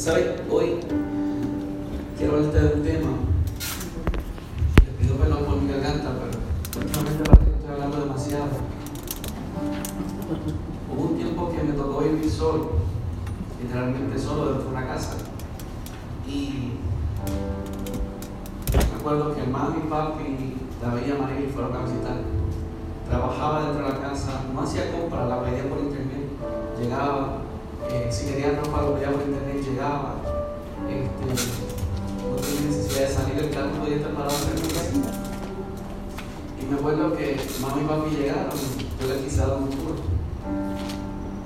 ¿Sabes? 0.00 0.28
Hoy 0.50 0.80
quiero 2.16 2.36
hablarte 2.36 2.58
de 2.58 2.74
un 2.74 2.82
tema. 2.82 3.10
Le 4.86 4.92
pido 4.92 5.16
perdón 5.16 5.44
por 5.44 5.56
mi 5.60 5.70
garganta, 5.70 6.12
pero 6.16 6.82
últimamente 6.82 7.22
parece 7.22 7.44
que 7.44 7.56
estoy 7.58 7.70
hablando 7.70 8.00
demasiado. 8.00 8.46
Hubo 10.90 11.02
un 11.02 11.16
tiempo 11.18 11.52
que 11.52 11.62
me 11.64 11.72
tocó 11.74 12.00
vivir 12.00 12.30
solo, 12.30 12.70
literalmente 13.62 14.18
solo 14.18 14.46
dentro 14.46 14.70
de 14.70 14.70
una 14.70 14.86
casa. 14.86 15.16
Y 16.26 16.70
recuerdo 18.96 19.34
que 19.34 19.42
mami, 19.42 19.80
papi, 19.80 20.56
la 20.80 20.94
veía 20.94 21.14
María 21.16 21.46
fueron 21.52 21.76
a 21.76 21.84
visitar. 21.84 22.16
Trabajaba 23.06 23.64
dentro 23.64 23.84
de 23.84 23.92
la 23.92 24.00
casa, 24.00 24.44
no 24.54 24.62
hacía 24.62 24.90
compras, 24.92 25.28
la 25.28 25.40
veía 25.40 25.68
por 25.68 25.78
internet. 25.78 26.24
Llegaba, 26.80 27.39
eh, 27.92 28.08
si 28.10 28.26
quería 28.26 28.60
ropa 28.62 28.82
lo 28.82 28.94
veía 28.94 29.10
por 29.10 29.22
internet, 29.22 29.64
llegaba. 29.64 30.16
Este, 30.88 31.50
no 32.28 32.36
tenía 32.36 32.60
necesidad 32.68 33.08
de 33.08 33.14
salir 33.14 33.34
del 33.34 33.50
carro, 33.50 33.70
podía 33.80 33.96
estar 33.96 34.12
parado 34.12 34.36
en 34.54 34.62
mi 34.62 34.68
casa. 34.68 34.92
Y 36.60 36.66
me 36.66 36.78
acuerdo 36.78 37.16
que 37.16 37.40
mami 37.60 37.82
y 37.82 37.84
papi 37.84 38.16
llegaron, 38.16 38.50
yo 39.00 39.06
les 39.08 39.24
quise 39.24 39.40
dar 39.40 39.56
un 39.56 39.70
tour 39.70 39.96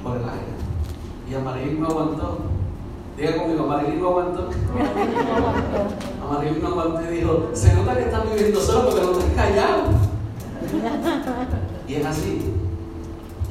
por 0.02 0.16
el 0.16 0.23
aire. 0.23 0.55
Y 1.30 1.35
a 1.35 1.41
Marilyn 1.41 1.80
no 1.80 1.88
aguantó. 1.88 2.38
Diga 3.16 3.37
conmigo, 3.37 3.66
Marilyn 3.66 4.01
no 4.02 4.09
aguantó. 4.09 4.51
A 6.23 6.33
Marilyn 6.33 6.63
no 6.63 6.69
aguantó 6.69 7.13
y 7.13 7.16
dijo, 7.16 7.51
se 7.55 7.74
nota 7.74 7.97
que 7.97 8.02
estás 8.02 8.30
viviendo 8.30 8.61
solo 8.61 8.91
porque 8.91 9.01
no 9.02 9.13
estás 9.13 9.35
callado. 9.35 9.83
Y 11.87 11.97
es 11.97 12.07
así. 12.07 12.55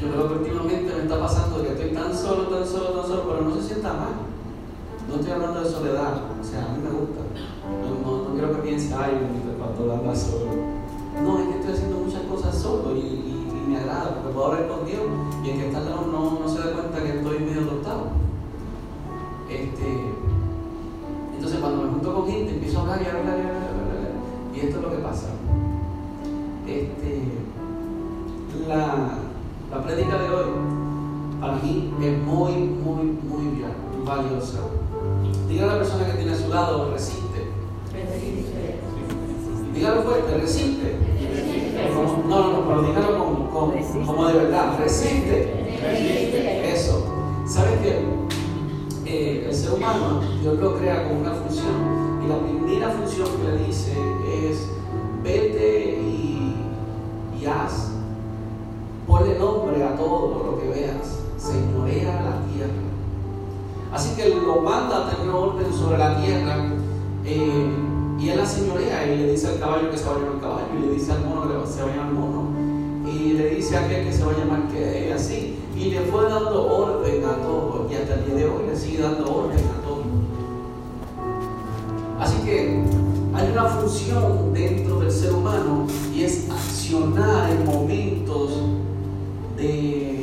Yo 0.01 0.09
creo 0.11 0.27
que 0.27 0.33
últimamente 0.33 0.93
me 0.93 1.03
está 1.03 1.19
pasando 1.19 1.63
que 1.63 1.69
estoy 1.69 1.91
tan 1.91 2.13
solo, 2.13 2.43
tan 2.47 2.67
solo, 2.67 2.92
pero 3.83 4.33
no 5.09 5.15
estoy 5.15 5.31
hablando 5.31 5.61
de 5.61 5.69
soledad, 5.69 6.13
o 6.39 6.43
sea, 6.43 6.63
a 6.63 6.69
mí 6.71 6.79
me 6.81 6.89
gusta. 6.89 7.19
No, 8.01 8.33
quiero 8.33 8.55
que 8.55 8.61
piense, 8.61 8.93
ay, 8.93 9.19
bonito, 9.19 9.59
cuando 9.59 9.93
habla 9.93 10.15
solo. 10.15 10.51
No, 11.21 11.39
es 11.39 11.47
que 11.47 11.59
estoy 11.59 11.73
haciendo 11.73 11.97
muchas 11.97 12.21
cosas 12.23 12.55
solo 12.55 12.95
y, 12.95 13.41
me 13.67 13.77
agrada, 13.77 14.15
porque 14.15 14.33
puedo 14.33 14.47
hablar 14.47 14.67
con 14.67 14.85
Dios 14.85 15.01
y 15.43 15.49
el 15.49 15.57
que 15.57 15.67
está 15.67 15.79
al 15.79 15.85
lado 15.85 16.07
no, 16.11 16.39
no 16.39 16.47
se 16.47 16.59
da 16.59 16.73
cuenta 16.73 17.01
que 17.01 17.17
estoy 17.17 17.39
medio 17.39 17.61
adoptado. 17.61 18.07
Este, 19.49 20.13
entonces 21.35 21.59
cuando 21.59 21.83
me 21.83 21.89
junto 21.89 22.13
con 22.13 22.27
gente 22.27 22.53
empiezo 22.53 22.79
a 22.79 22.81
hablar 22.81 23.01
y 23.01 23.05
hablar 23.05 23.23
y 23.23 23.41
hablar, 23.41 23.55
hablar, 23.55 24.11
y 24.53 24.59
esto 24.59 24.77
es 24.77 24.83
lo 24.83 24.89
que 24.91 24.97
pasa. 24.97 25.27
Este, 26.67 27.21
la, 28.67 29.17
la 29.71 29.83
prédica 29.83 30.17
de 30.17 30.29
hoy 30.29 30.72
para 31.43 31.57
mí 31.57 31.93
es 32.01 32.17
muy, 32.19 32.51
muy, 32.53 33.03
muy 33.27 33.61
va- 33.61 34.15
valiosa. 34.15 34.59
Diga 35.49 35.65
a 35.65 35.67
la 35.73 35.77
persona 35.79 36.05
que 36.05 36.13
tiene 36.13 36.31
a 36.31 36.37
su 36.37 36.47
lado, 36.47 36.89
resiste. 36.93 37.49
Dígalo 39.73 40.03
fuerte, 40.03 40.37
resiste. 40.37 40.95
Como- 41.93 42.23
No, 42.29 42.39
no, 42.47 42.53
no, 42.53 42.67
pero 42.67 42.81
dígalo 42.83 43.17
como, 43.17 43.49
como, 43.49 44.05
como 44.05 44.27
de 44.27 44.33
verdad, 44.35 44.79
resiste. 44.79 46.71
Eso. 46.73 47.03
¿Sabes 47.45 47.73
qué? 47.81 48.05
Eh, 49.05 49.45
el 49.49 49.53
ser 49.53 49.73
humano, 49.73 50.21
Dios 50.41 50.57
lo 50.59 50.77
crea 50.77 51.09
con 51.09 51.17
una 51.17 51.31
función. 51.31 52.21
Y 52.23 52.27
la 52.29 52.39
primera 52.39 52.89
función 52.91 53.27
que 53.35 53.51
le 53.57 53.65
dice 53.65 53.91
es, 54.49 54.69
vete 55.21 55.99
y, 56.01 56.55
y 57.37 57.45
haz. 57.45 57.89
Ponle 59.05 59.37
nombre 59.37 59.83
a 59.83 59.97
todo 59.97 60.51
lo 60.51 60.59
que 60.61 60.69
veas. 60.69 61.19
Señorea 61.37 62.21
la 62.21 62.51
tierra. 62.51 62.83
Así 63.91 64.15
que 64.15 64.35
lo 64.35 64.61
manda 64.61 65.07
a 65.07 65.09
tener 65.09 65.29
orden 65.33 65.73
sobre 65.73 65.97
la 65.97 66.17
tierra. 66.17 66.55
eh, 67.25 67.71
y 68.19 68.29
él 68.29 68.37
la 68.37 68.45
señorea 68.45 69.05
y 69.05 69.17
le 69.17 69.31
dice 69.31 69.47
al 69.47 69.59
caballo 69.59 69.91
que 69.91 69.97
se 69.97 70.05
va 70.05 70.15
a 70.15 70.19
llamar 70.19 70.39
caballo. 70.39 70.67
Y 70.77 70.85
le 70.87 70.93
dice 70.93 71.11
al 71.11 71.25
mono 71.25 71.63
que 71.63 71.69
se 71.69 71.81
va 71.81 71.91
a 71.91 71.95
llamar 71.95 72.13
mono. 72.13 72.43
Y 73.05 73.33
le 73.33 73.49
dice 73.55 73.77
a 73.77 73.85
aquel 73.85 74.05
que 74.05 74.13
se 74.13 74.23
va 74.23 74.31
a 74.31 74.37
llamar 74.37 74.67
que 74.69 75.11
así. 75.13 75.59
Y 75.75 75.85
le 75.89 76.01
fue 76.01 76.23
dando 76.29 76.65
orden 76.67 77.25
a 77.25 77.35
todo. 77.41 77.87
Y 77.91 77.95
hasta 77.95 78.13
el 78.15 78.25
día 78.25 78.35
de 78.35 78.45
hoy 78.45 78.67
le 78.69 78.75
sigue 78.77 79.01
dando 79.01 79.23
orden 79.23 79.59
a 79.59 79.85
todo. 79.85 80.03
Así 82.19 82.37
que 82.45 82.83
hay 83.33 83.51
una 83.51 83.65
función 83.65 84.53
dentro 84.53 84.99
del 84.99 85.11
ser 85.11 85.33
humano 85.33 85.87
y 86.13 86.23
es 86.23 86.49
accionar 86.49 87.49
en 87.49 87.65
momentos 87.65 88.51
de 89.57 90.22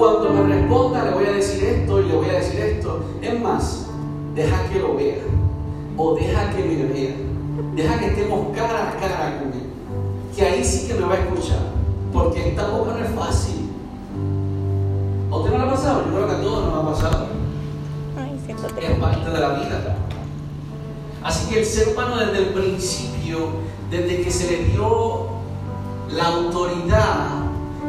cuando 0.00 0.30
me 0.30 0.54
responda, 0.54 1.04
le 1.04 1.10
voy 1.10 1.26
a 1.26 1.32
decir 1.32 1.62
esto 1.62 2.00
y 2.00 2.06
le 2.06 2.16
voy 2.16 2.30
a 2.30 2.32
decir 2.32 2.58
esto. 2.58 3.04
Es 3.20 3.38
más, 3.38 3.86
deja 4.34 4.64
que 4.70 4.78
lo 4.78 4.96
vea. 4.96 5.18
O 5.98 6.14
deja 6.14 6.50
que 6.56 6.64
me 6.64 6.84
vea. 6.86 7.14
Deja 7.76 7.98
que 7.98 8.06
estemos 8.06 8.56
cara 8.56 8.88
a 8.88 8.96
cara 8.98 9.38
con 9.38 9.48
él. 9.48 9.66
Que 10.34 10.42
ahí 10.42 10.64
sí 10.64 10.88
que 10.88 10.94
me 10.94 11.02
va 11.02 11.14
a 11.16 11.18
escuchar. 11.18 11.60
Porque 12.14 12.48
esta 12.48 12.66
boca 12.68 12.92
no 12.92 13.04
es 13.04 13.10
fácil. 13.10 13.68
¿A 15.30 15.36
usted 15.36 15.50
no 15.50 15.58
le 15.58 15.64
ha 15.64 15.70
pasado? 15.70 16.04
Yo 16.06 16.12
creo 16.14 16.26
que 16.26 16.32
a 16.32 16.40
todos 16.40 16.64
nos 16.64 16.74
ha 16.74 16.88
pasado 16.88 17.26
Ay, 18.18 18.40
es 18.48 18.98
parte 18.98 19.30
de 19.30 19.38
la 19.38 19.48
vida. 19.50 19.96
Así 21.22 21.50
que 21.50 21.60
el 21.60 21.66
ser 21.66 21.88
humano 21.88 22.16
desde 22.16 22.38
el 22.38 22.54
principio, 22.54 23.48
desde 23.90 24.22
que 24.22 24.30
se 24.30 24.50
le 24.50 24.64
dio 24.64 25.26
la 26.10 26.26
autoridad 26.26 27.28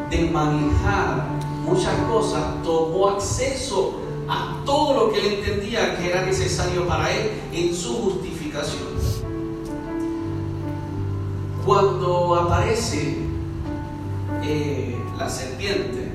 de 0.09 0.29
manejar 0.29 1.40
muchas 1.65 1.95
cosas, 2.09 2.63
tomó 2.63 3.09
acceso 3.09 3.99
a 4.27 4.61
todo 4.65 4.93
lo 4.93 5.11
que 5.11 5.19
él 5.19 5.33
entendía 5.39 5.97
que 5.97 6.09
era 6.09 6.25
necesario 6.25 6.87
para 6.87 7.11
él 7.11 7.31
en 7.51 7.75
su 7.75 7.93
justificación. 7.93 8.91
Cuando 11.65 12.35
aparece 12.35 13.17
eh, 14.43 14.97
la 15.17 15.29
serpiente, 15.29 16.11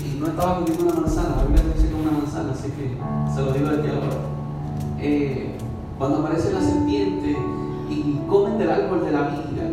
y 0.00 0.20
no 0.20 0.28
estaba 0.28 0.60
comiendo 0.60 0.84
una 0.84 1.00
manzana, 1.00 1.36
la 1.36 1.44
Biblia 1.44 1.64
dice 1.74 1.88
que 1.88 1.94
una 1.94 2.12
manzana, 2.12 2.52
así 2.52 2.70
que 2.70 2.96
se 3.34 3.42
lo 3.42 3.52
digo 3.52 3.68
desde 3.70 3.90
ahora. 3.90 4.16
Eh, 5.00 5.56
cuando 5.98 6.18
aparece 6.18 6.52
la 6.52 6.60
serpiente 6.60 7.36
y 7.90 8.20
comen 8.28 8.58
del 8.58 8.70
árbol 8.70 9.04
de 9.04 9.10
la 9.10 9.22
vida, 9.22 9.66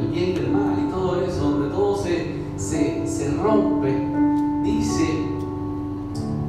el 0.00 0.06
bien 0.08 0.30
y 0.32 0.36
el 0.36 0.50
mal 0.50 0.76
y 0.86 0.90
todo 0.90 1.20
eso, 1.22 1.50
donde 1.50 1.68
todo 1.68 1.96
se, 1.96 2.43
se, 2.56 3.06
se 3.06 3.30
rompe, 3.34 4.08
dice 4.62 5.28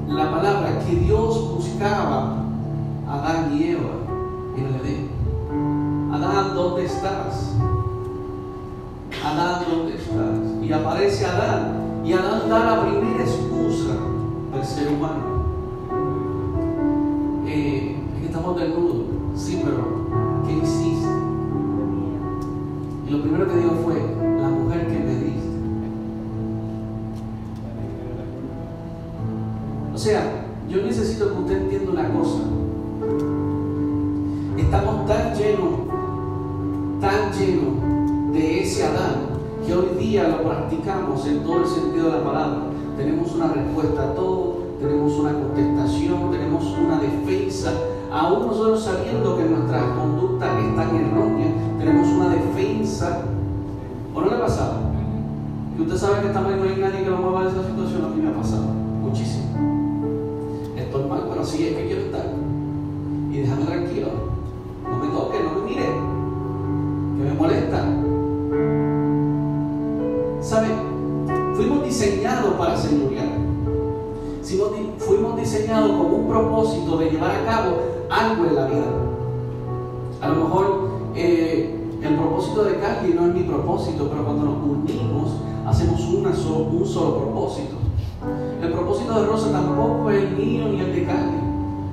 la 0.07 0.31
palabra 0.31 0.79
que 0.85 0.95
Dios 0.95 1.55
buscaba 1.55 2.37
a 3.07 3.13
Adán 3.13 3.57
y 3.57 3.63
Eva 3.63 3.91
en 4.57 4.65
el 4.65 4.75
Edén. 4.75 5.09
Adán, 6.13 6.55
¿dónde 6.55 6.85
estás? 6.85 7.55
Adán, 9.23 9.65
¿dónde 9.69 9.95
estás? 9.95 10.63
Y 10.63 10.71
aparece 10.71 11.25
Adán. 11.25 12.01
Y 12.05 12.13
Adán 12.13 12.49
da 12.49 12.59
la 12.59 12.81
primera 12.81 13.23
excusa 13.23 13.95
del 14.53 14.63
ser 14.63 14.89
humano. 14.89 15.35
Eh, 17.47 17.97
que 18.19 18.25
estamos 18.27 18.59
desnudos. 18.59 19.05
Sí, 19.35 19.61
pero 19.63 20.07
¿qué 20.45 20.53
hiciste? 20.53 21.09
Y 23.07 23.11
lo 23.11 23.21
primero 23.21 23.47
que 23.47 23.57
dijo 23.57 23.75
fue, 23.83 24.24
Estamos 34.75 35.07
tan 35.07 35.33
llenos, 35.33 35.69
tan 36.99 37.31
llenos 37.31 38.33
de 38.33 38.61
ese 38.61 38.83
Adán 38.83 39.15
que 39.65 39.73
hoy 39.73 39.95
día 39.97 40.27
lo 40.27 40.43
practicamos 40.43 41.25
en 41.27 41.43
todo 41.45 41.61
el 41.61 41.65
sentido 41.65 42.07
de 42.07 42.17
la 42.17 42.23
palabra. 42.25 42.57
Tenemos 42.97 43.33
una 43.35 43.53
respuesta 43.53 44.03
a 44.03 44.13
todo, 44.13 44.57
tenemos 44.81 45.13
una 45.13 45.31
contestación, 45.31 46.29
tenemos 46.29 46.65
una 46.77 46.99
defensa. 46.99 47.71
Aún 48.11 48.47
nosotros 48.47 48.83
sabiendo 48.83 49.37
que 49.37 49.45
nuestras 49.45 49.81
conductas 49.97 50.49
están 50.61 50.93
erróneas, 50.93 51.53
tenemos 51.79 52.09
una 52.09 52.29
defensa. 52.35 53.21
¿O 54.13 54.19
no 54.19 54.27
le 54.27 54.35
ha 54.35 54.41
pasado? 54.41 54.73
Que 55.77 55.83
usted 55.83 55.95
sabe 55.95 56.27
que 56.27 56.33
también 56.33 56.59
no 56.59 56.65
hay 56.65 56.75
nadie 56.75 57.05
que 57.05 57.09
lo 57.09 57.17
mueva 57.17 57.45
de 57.45 57.51
esa 57.51 57.65
situación, 57.65 58.03
a 58.03 58.09
mí 58.09 58.21
me 58.21 58.29
ha 58.29 58.35
pasado 58.35 58.65
muchísimo. 59.01 59.45
Estoy 60.75 61.03
mal, 61.07 61.27
pero 61.29 61.41
así 61.43 61.65
es 61.65 61.77
que 61.77 61.85
quiero 61.85 62.01
estar. 62.01 62.25
Y 63.31 63.37
déjame 63.37 63.63
tranquilo. 63.63 64.24
No 64.95 65.05
me 65.05 65.11
toque, 65.11 65.39
no 65.43 65.59
me 65.59 65.69
mire. 65.69 65.83
Que 67.17 67.23
me 67.23 67.33
molesta. 67.33 67.85
¿Sabe? 70.41 70.67
Fuimos 71.55 71.83
diseñados 71.83 72.53
para 72.53 72.77
señorear. 72.77 73.29
Fuimos 74.99 75.35
diseñados 75.37 75.91
con 75.91 76.13
un 76.13 76.27
propósito 76.27 76.97
de 76.97 77.09
llevar 77.09 77.31
a 77.31 77.45
cabo 77.45 77.77
algo 78.09 78.45
en 78.45 78.55
la 78.55 78.65
vida. 78.67 78.85
A 80.21 80.29
lo 80.29 80.35
mejor 80.35 80.89
eh, 81.15 81.75
el 82.01 82.15
propósito 82.15 82.63
de 82.63 82.79
Cali 82.79 83.13
no 83.13 83.27
es 83.27 83.33
mi 83.33 83.41
propósito, 83.41 84.07
pero 84.09 84.23
cuando 84.23 84.45
nos 84.45 84.57
unimos 84.63 85.31
hacemos 85.67 86.01
una 86.07 86.29
un 86.29 86.85
solo 86.85 87.17
propósito. 87.17 87.75
El 88.61 88.71
propósito 88.71 89.19
de 89.19 89.27
Rosa 89.27 89.51
tampoco 89.51 90.09
es 90.11 90.23
el 90.23 90.37
mío 90.37 90.67
ni 90.69 90.79
el 90.79 90.95
de 90.95 91.05
Cali, 91.05 91.37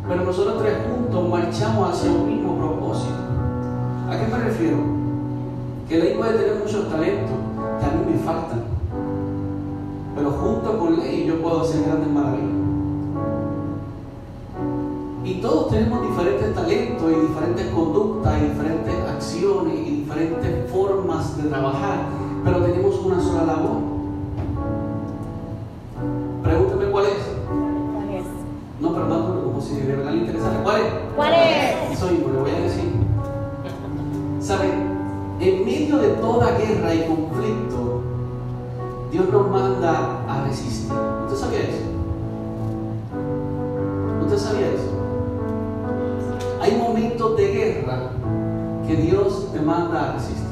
pero 0.09 0.25
nosotros 0.25 0.63
tres 0.63 0.75
juntos 0.87 1.29
marchamos 1.29 1.91
hacia 1.91 2.11
un 2.11 2.27
mismo 2.27 2.57
propósito. 2.57 2.62
¿A 2.93 4.19
qué 4.19 4.27
me 4.31 4.45
refiero? 4.45 4.77
Que 5.89 5.99
Ley 5.99 6.15
puede 6.15 6.39
tener 6.39 6.57
muchos 6.57 6.91
talentos 6.91 7.37
que 7.81 7.87
a 7.87 7.91
mí 7.91 8.13
me 8.13 8.19
faltan, 8.19 8.65
pero 10.15 10.31
junto 10.31 10.79
con 10.79 11.01
Ley 11.01 11.25
yo 11.27 11.41
puedo 11.41 11.63
hacer 11.63 11.85
grandes 11.85 12.09
maravillas. 12.11 12.51
Y 15.25 15.35
todos 15.41 15.71
tenemos 15.71 16.03
diferentes 16.03 16.55
talentos 16.55 17.11
y 17.11 17.29
diferentes 17.29 17.67
conductas 17.69 18.39
y 18.39 18.45
diferentes 18.49 18.95
acciones 19.09 19.75
y 19.75 19.91
diferentes 20.03 20.71
formas 20.71 21.43
de 21.43 21.49
trabajar, 21.49 22.09
pero 22.45 22.59
tenemos 22.59 22.99
una 22.99 23.21
sola 23.23 23.45
labor. 23.45 23.81
Pregúnteme 26.43 26.91
cuál 26.91 27.07
es. 27.07 27.23
¿Cuál 27.95 28.11
es? 28.11 28.25
No, 28.81 28.93
perdón, 28.93 29.41
como 29.45 29.61
si 29.63 29.77
de 29.77 29.97
verdad 29.97 30.13
le 30.13 30.19
interesara. 30.19 30.63
¿Cuál 30.63 30.81
es? 30.83 30.87
¿Cuál 31.17 31.33
es? 31.33 32.03
Mismo 32.11 32.33
le 32.33 32.41
voy 32.41 32.51
a 32.51 32.61
decir. 32.61 32.72
Toda 36.23 36.53
guerra 36.53 36.95
y 36.95 37.05
conflicto, 37.07 38.01
Dios 39.11 39.29
nos 39.31 39.51
manda 39.51 40.23
a 40.29 40.45
resistir. 40.47 40.93
¿Usted 41.27 41.37
sabía 41.37 41.61
eso? 41.61 41.83
¿Usted 44.25 44.39
sabía 44.39 44.69
eso? 44.69 44.93
Hay 46.63 46.77
momentos 46.77 47.37
de 47.37 47.47
guerra 47.49 48.11
que 48.87 48.97
Dios 48.97 49.49
te 49.53 49.61
manda 49.61 50.11
a 50.11 50.13
resistir. 50.13 50.47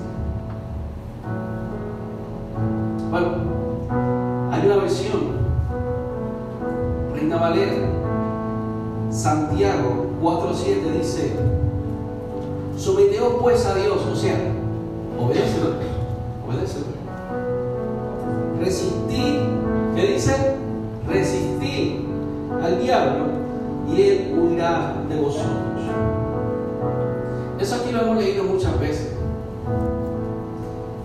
Bueno, 3.11 3.29
hay 4.51 4.67
una 4.67 4.77
versión, 4.77 5.21
Reina 7.15 7.37
Valera, 7.37 7.89
Santiago 9.11 10.07
4.7 10.21 10.99
dice, 10.99 11.37
someteos 12.77 13.35
pues 13.41 13.65
a 13.67 13.75
Dios, 13.75 13.99
o 14.13 14.17
sea, 14.17 14.60
obedécelo, 15.25 15.71
obedécelo. 16.47 16.87
Resistid, 18.61 19.41
¿qué 19.95 20.07
dice? 20.15 20.57
Resistid 21.09 22.01
al 22.63 22.81
diablo 22.81 23.25
y 23.91 24.03
él 24.03 24.39
huirá 24.39 24.95
de 25.09 25.17
vosotros. 25.17 25.61
Eso 27.59 27.75
aquí 27.75 27.93
lo 27.93 28.03
hemos 28.03 28.17
leído 28.19 28.45
muchas 28.45 28.79
veces. 28.81 29.13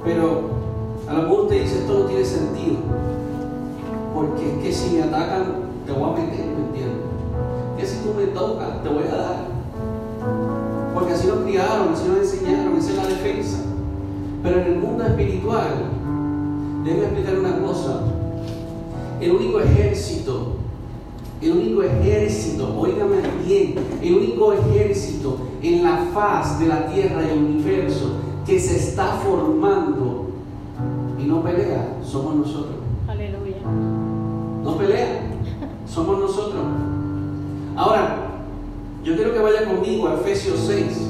Pero 0.03 0.41
a 1.07 1.13
lo 1.13 1.21
mejor 1.23 1.39
usted 1.41 1.61
dice, 1.61 1.79
esto 1.79 1.99
no 1.99 2.05
tiene 2.05 2.25
sentido. 2.25 2.77
Porque 4.13 4.53
es 4.53 4.63
que 4.63 4.73
si 4.73 4.95
me 4.95 5.03
atacan, 5.03 5.45
te 5.85 5.91
voy 5.91 6.09
a 6.09 6.13
meter, 6.13 6.45
¿me 6.45 6.65
entiendes? 6.67 7.01
Que 7.77 7.85
si 7.85 7.97
tú 7.99 8.13
me 8.17 8.27
tocas, 8.27 8.81
te 8.83 8.89
voy 8.89 9.03
a 9.03 9.15
dar. 9.15 9.35
Porque 10.93 11.13
así 11.13 11.27
nos 11.27 11.39
criaron, 11.39 11.93
así 11.93 12.07
nos 12.07 12.19
enseñaron, 12.19 12.77
esa 12.77 12.91
es 12.91 12.97
la 12.97 13.07
defensa. 13.07 13.57
Pero 14.45 14.61
en 14.61 14.67
el 14.67 14.79
mundo 14.79 15.03
espiritual, 15.03 15.73
déjeme 16.85 17.03
explicar 17.03 17.39
una 17.39 17.59
cosa. 17.59 18.01
El 19.19 19.31
único 19.31 19.59
ejército 19.59 20.55
el 21.41 21.51
único 21.51 21.83
ejército, 21.83 22.73
oígame 22.77 23.17
bien, 23.45 23.75
el 24.01 24.15
único 24.15 24.53
ejército 24.53 25.37
en 25.61 25.83
la 25.83 26.07
faz 26.13 26.59
de 26.59 26.67
la 26.67 26.87
tierra 26.87 27.23
y 27.23 27.31
el 27.31 27.43
universo 27.43 28.13
que 28.45 28.59
se 28.59 28.77
está 28.77 29.19
formando 29.23 30.27
y 31.19 31.23
no 31.25 31.43
pelea, 31.43 31.97
somos 32.03 32.35
nosotros. 32.35 32.75
Aleluya. 33.07 33.57
No 34.63 34.77
pelea, 34.77 35.21
somos 35.87 36.19
nosotros. 36.19 36.63
Ahora, 37.75 38.27
yo 39.03 39.15
quiero 39.15 39.33
que 39.33 39.39
vaya 39.39 39.65
conmigo 39.65 40.07
a 40.07 40.15
Efesios 40.15 40.59
6. 40.67 41.09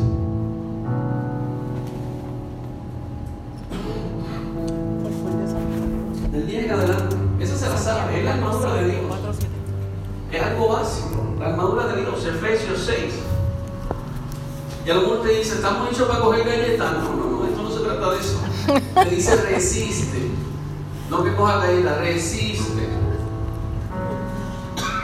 Estamos 15.56 15.92
hechos 15.92 16.08
para 16.08 16.20
coger 16.20 16.46
galletas. 16.46 16.94
No, 16.94 17.16
no, 17.16 17.26
no, 17.26 17.46
esto 17.46 17.64
no 17.64 17.72
se 17.72 17.80
trata 17.80 18.12
de 18.12 18.20
eso. 18.20 18.42
Dice 19.10 19.36
resiste. 19.36 20.32
No 21.10 21.24
que 21.24 21.36
coja 21.36 21.58
galletas, 21.58 21.98
resiste. 22.00 22.90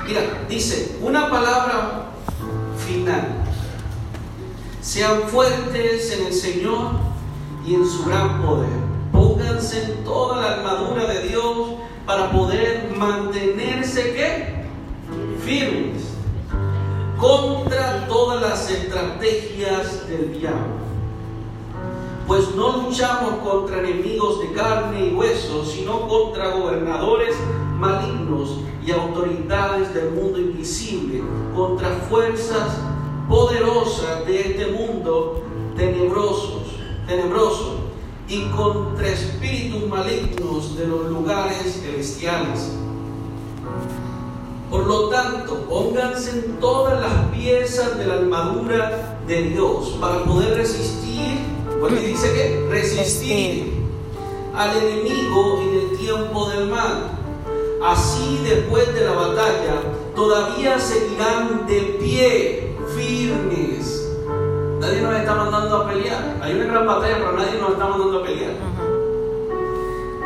Mira, 0.06 0.22
dice, 0.50 0.98
una 1.02 1.30
palabra 1.30 2.10
final. 2.86 3.28
Sean 4.82 5.22
fuertes 5.30 6.12
en 6.12 6.28
el 6.28 6.34
Señor 6.34 6.92
y 7.66 7.76
en 7.76 7.88
su 7.88 8.06
gran 8.06 8.42
poder. 8.42 8.70
Pónganse 9.12 9.84
en 9.84 10.04
toda 10.04 10.42
la 10.42 10.56
armadura 10.56 11.06
de 11.06 11.28
Dios 11.28 11.76
para 12.06 12.32
poder 12.32 12.92
mantenerse 12.98 14.14
¿qué? 14.14 14.66
firmes 15.46 15.91
estrategias 19.02 20.08
del 20.08 20.40
diablo. 20.40 20.82
Pues 22.28 22.56
no 22.56 22.84
luchamos 22.84 23.36
contra 23.44 23.80
enemigos 23.80 24.40
de 24.42 24.54
carne 24.54 25.08
y 25.08 25.14
hueso, 25.14 25.66
sino 25.66 26.08
contra 26.08 26.52
gobernadores 26.52 27.36
malignos 27.78 28.60
y 28.86 28.92
autoridades 28.92 29.94
del 29.94 30.12
mundo 30.12 30.40
invisible, 30.40 31.24
contra 31.56 31.90
fuerzas 32.10 32.78
poderosas 33.28 34.26
de 34.26 34.40
este 34.40 34.68
mundo 34.68 35.44
tenebrosos, 35.76 36.64
tenebroso, 37.08 37.80
y 38.28 38.46
contra 38.52 39.10
espíritus 39.10 39.90
malignos 39.90 40.78
de 40.78 40.88
los 40.88 41.10
lugares 41.10 41.82
celestiales. 41.82 42.72
Por 44.72 44.88
lo 44.88 45.10
tanto, 45.10 45.66
pónganse 45.70 46.32
en 46.32 46.60
todas 46.62 47.02
las 47.02 47.26
piezas 47.36 47.98
de 47.98 48.08
la 48.08 48.14
armadura 48.14 49.20
de 49.28 49.42
Dios 49.50 49.98
para 50.00 50.24
poder 50.24 50.56
resistir, 50.56 51.40
porque 51.82 52.00
dice 52.00 52.32
que 52.34 52.68
resistir 52.70 53.84
al 54.56 54.78
enemigo 54.78 55.60
en 55.62 55.78
el 55.78 55.98
tiempo 55.98 56.50
del 56.52 56.68
mal. 56.68 57.12
Así 57.84 58.40
después 58.46 58.94
de 58.94 59.04
la 59.04 59.12
batalla, 59.12 59.82
todavía 60.16 60.80
seguirán 60.80 61.68
de 61.68 61.98
pie, 62.00 62.78
firmes. 62.96 64.10
Nadie 64.80 65.02
nos 65.02 65.16
está 65.16 65.36
mandando 65.36 65.78
a 65.80 65.90
pelear. 65.90 66.38
Hay 66.42 66.54
una 66.54 66.66
gran 66.66 66.88
batalla, 66.88 67.18
pero 67.18 67.34
nadie 67.34 67.60
nos 67.60 67.72
está 67.72 67.88
mandando 67.90 68.20
a 68.20 68.24
pelear. 68.24 68.54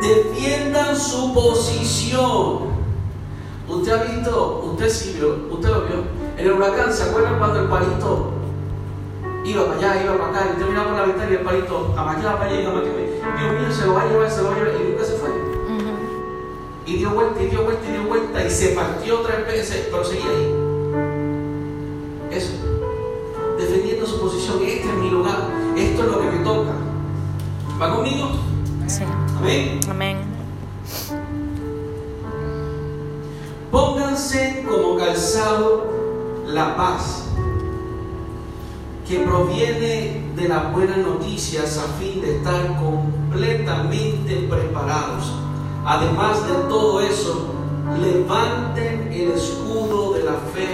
Defiendan 0.00 0.96
su 0.96 1.34
posición. 1.34 2.75
Usted 3.68 3.92
ha 3.92 4.02
visto, 4.04 4.62
usted 4.72 4.88
sí 4.88 5.14
vio, 5.16 5.36
usted 5.50 5.68
lo 5.68 5.80
vio. 5.82 6.04
En 6.36 6.46
el 6.46 6.52
huracán, 6.52 6.92
¿se 6.92 7.04
acuerdan 7.04 7.38
cuando 7.38 7.60
el 7.60 7.68
palito 7.68 8.30
iba 9.44 9.66
para 9.66 9.78
allá, 9.78 10.04
iba 10.04 10.18
para 10.18 10.30
acá, 10.30 10.46
y 10.48 10.52
usted 10.52 10.68
miraba 10.68 10.88
por 10.88 10.98
la 10.98 11.06
ventana 11.06 11.30
y 11.30 11.34
el 11.34 11.40
palito 11.40 11.94
a 11.96 12.10
allá, 12.10 12.38
para 12.38 12.50
allá, 12.50 12.60
y 12.60 12.66
para 12.66 12.78
allá, 12.78 12.92
Dios 13.38 13.60
mío, 13.60 13.72
se 13.72 13.86
lo 13.86 13.94
va 13.94 14.02
a 14.02 14.06
llevar, 14.06 14.30
se 14.30 14.42
lo 14.42 14.50
va 14.50 14.54
a 14.54 14.58
llevar, 14.58 14.74
y 14.80 14.90
nunca 14.90 15.04
se 15.04 15.12
fue. 15.14 15.30
Y 16.86 16.98
dio 16.98 17.10
vuelta, 17.10 17.42
y 17.42 17.46
dio 17.46 17.64
vuelta, 17.64 17.88
y 17.88 17.92
dio 17.92 18.04
vuelta, 18.04 18.44
y 18.44 18.50
se 18.50 18.68
partió 18.68 19.20
tres 19.20 19.46
veces, 19.46 19.88
pero 19.90 20.04
seguía 20.04 20.30
ahí. 20.30 20.54
Eso. 22.30 22.52
Defendiendo 23.58 24.06
su 24.06 24.20
posición, 24.20 24.58
este 24.62 24.88
es 24.88 24.94
mi 24.94 25.10
lugar, 25.10 25.48
esto 25.76 26.02
es 26.02 26.08
lo 26.08 26.20
que 26.20 26.26
me 26.26 26.44
toca. 26.44 26.72
¿Va 27.82 27.94
conmigo? 27.96 28.30
Sí. 28.86 29.02
Amén. 29.38 29.80
Amén. 29.90 30.18
Pónganse 33.70 34.64
como 34.66 34.96
calzado 34.96 35.86
la 36.46 36.76
paz 36.76 37.24
que 39.06 39.20
proviene 39.20 40.32
de 40.34 40.48
las 40.48 40.72
buenas 40.72 40.98
noticias 40.98 41.78
a 41.78 41.98
fin 41.98 42.20
de 42.20 42.36
estar 42.38 42.76
completamente 42.78 44.48
preparados. 44.48 45.32
Además 45.84 46.46
de 46.46 46.54
todo 46.68 47.00
eso, 47.00 47.46
levanten 48.00 49.12
el 49.12 49.32
escudo 49.32 50.12
de 50.14 50.24
la 50.24 50.34
fe 50.52 50.68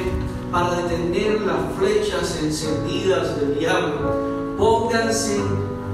para 0.50 0.76
detener 0.76 1.42
las 1.42 1.58
flechas 1.78 2.38
encendidas 2.42 3.36
del 3.36 3.58
diablo. 3.58 4.56
Pónganse 4.58 5.40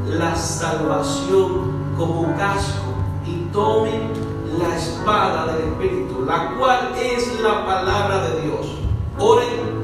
la 0.07 0.35
salvación 0.37 1.95
como 1.97 2.37
casco 2.37 2.95
y 3.27 3.53
tomen 3.53 4.18
la 4.57 4.77
espada 4.77 5.53
del 5.53 5.69
Espíritu, 5.69 6.25
la 6.25 6.55
cual 6.57 6.93
es 7.01 7.41
la 7.41 7.67
palabra 7.67 8.29
de 8.29 8.43
Dios. 8.43 8.67
Oren 9.19 9.79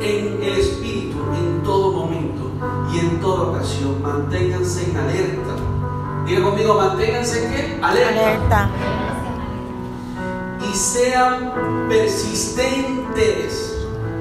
en 0.00 0.42
el 0.42 0.58
Espíritu 0.58 1.16
en 1.34 1.62
todo 1.62 1.92
momento 1.92 2.50
y 2.92 2.98
en 2.98 3.20
toda 3.20 3.50
ocasión. 3.50 4.02
Manténganse 4.02 4.90
en 4.90 4.96
alerta. 4.96 5.54
Diga 6.26 6.42
conmigo, 6.42 6.74
manténganse 6.74 7.46
en 7.46 7.52
qué? 7.52 7.78
Alerta. 7.82 8.10
Alerta. 8.10 8.70
Y 10.68 10.74
sean 10.74 11.52
persistentes 11.88 13.74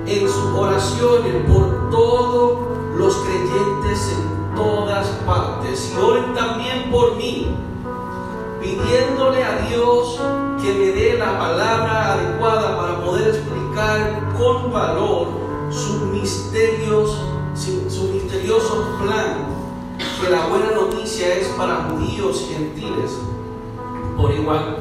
en 0.05 0.27
sus 0.27 0.53
oraciones 0.53 1.33
por 1.47 1.89
todos 1.89 2.59
los 2.97 3.15
creyentes 3.17 4.11
en 4.11 4.55
todas 4.55 5.07
partes. 5.25 5.93
Y 5.93 6.01
oren 6.01 6.33
también 6.33 6.91
por 6.91 7.15
mí, 7.15 7.55
pidiéndole 8.63 9.43
a 9.43 9.57
Dios 9.67 10.19
que 10.61 10.73
me 10.73 10.85
dé 10.93 11.17
la 11.17 11.37
palabra 11.37 12.13
adecuada 12.13 12.77
para 12.77 13.03
poder 13.03 13.35
explicar 13.35 14.33
con 14.37 14.71
valor 14.71 15.27
sus 15.69 16.01
misterios, 16.03 17.17
su, 17.55 18.03
misterioso 18.13 18.97
plan, 19.01 19.45
que 20.21 20.29
la 20.29 20.47
buena 20.47 20.71
noticia 20.71 21.35
es 21.35 21.47
para 21.49 21.89
judíos 21.89 22.47
y 22.49 22.53
gentiles 22.53 23.11
por 24.15 24.31
igual. 24.31 24.77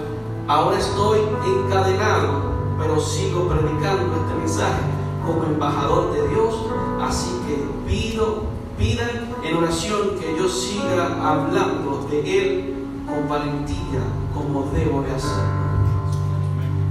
Ahora 0.47 0.79
estoy 0.79 1.21
encadenado, 1.45 2.53
pero 2.79 3.01
sigo 3.01 3.49
predicando 3.49 4.15
este 4.17 4.35
mensaje 4.39 4.83
como 5.27 5.45
embajador 5.45 6.13
de 6.13 6.29
Dios, 6.29 6.55
así 7.01 7.41
que 7.47 7.67
pido, 7.89 8.45
pidan 8.79 9.35
en 9.43 9.57
oración 9.57 10.11
que 10.21 10.37
yo 10.37 10.49
siga 10.49 11.17
hablando 11.21 12.07
de 12.09 12.39
Él 12.39 12.82
con 13.07 13.29
valentía, 13.29 14.01
como 14.35 14.71
debo 14.73 15.03
de 15.03 15.13
hacer. 15.13 15.45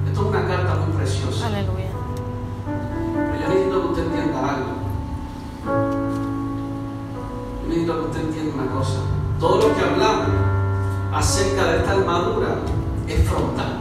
Esto 0.07 0.21
es 0.21 0.27
una 0.27 0.47
carta 0.47 0.75
muy 0.75 0.95
preciosa. 0.97 1.47
Aleluya. 1.47 1.89
Pero 3.15 3.41
yo 3.41 3.47
necesito 3.47 3.81
que 3.81 3.87
usted 3.87 4.05
entienda 4.05 4.39
algo. 4.49 4.71
Yo 7.61 7.67
necesito 7.67 7.93
que 7.99 8.05
usted 8.07 8.21
entienda 8.21 8.63
una 8.63 8.71
cosa. 8.71 8.99
Todo 9.39 9.67
lo 9.67 9.75
que 9.75 9.81
hablamos 9.81 10.29
acerca 11.13 11.65
de 11.65 11.77
esta 11.77 11.91
armadura 11.91 12.59
es 13.07 13.27
frontal. 13.27 13.80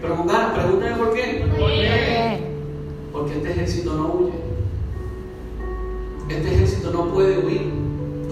Qué. 0.00 0.06
Preguntar, 0.06 0.54
pregúntame 0.54 0.96
por 0.96 1.14
qué. 1.14 1.44
¿Qué? 1.56 2.40
Porque 3.12 3.32
este 3.34 3.50
ejército 3.50 3.94
no 3.94 4.14
huye. 4.14 4.32
Este 6.28 6.54
ejército 6.54 6.90
no 6.92 7.06
puede 7.06 7.38
huir. 7.38 7.72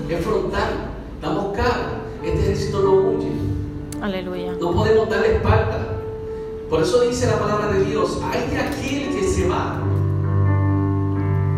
Es 0.09 0.25
frontal. 0.25 0.91
Damos 1.21 1.57
cara. 1.57 2.01
Este 2.25 2.41
ejército 2.41 2.81
no 2.81 2.93
huye. 2.93 3.29
Aleluya. 4.01 4.53
No 4.61 4.73
podemos 4.73 5.09
darle 5.09 5.37
espalda. 5.37 5.95
Por 6.71 6.83
eso 6.83 7.01
dice 7.03 7.27
la 7.27 7.39
palabra 7.39 7.73
de 7.73 7.85
Dios, 7.85 8.21
hay 8.31 8.51
de 8.51 8.59
aquel 8.59 9.15
que 9.15 9.27
se 9.27 9.49
va. 9.49 9.81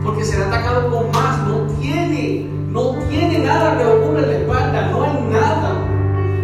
Porque 0.05 0.25
será 0.25 0.47
atacado 0.47 0.91
con 0.91 1.11
más. 1.11 1.47
No 1.47 1.67
tiene, 1.81 2.49
no 2.69 2.97
tiene 3.09 3.41
nada 3.41 3.77
que 3.79 3.85
ocurre 3.85 4.23
en 4.23 4.31
la 4.31 4.39
espalda. 4.39 4.91
No 4.91 5.03
hay 5.03 5.23
nada. 5.31 5.87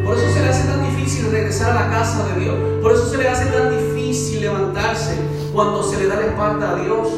Por 0.04 0.16
eso 0.16 0.30
se 0.30 0.40
le 0.40 0.48
hace 0.48 0.68
tan 0.68 0.82
difícil 0.84 1.30
regresar 1.30 1.72
a 1.72 1.86
la 1.86 1.90
casa 1.90 2.26
de 2.28 2.40
Dios. 2.40 2.75
Se 3.16 3.22
le 3.22 3.28
hace 3.30 3.46
tan 3.46 3.70
difícil 3.70 4.42
levantarse 4.42 5.16
cuando 5.54 5.82
se 5.82 5.98
le 5.98 6.06
da 6.06 6.16
la 6.16 6.26
espalda 6.26 6.72
a 6.72 6.82
Dios. 6.82 7.08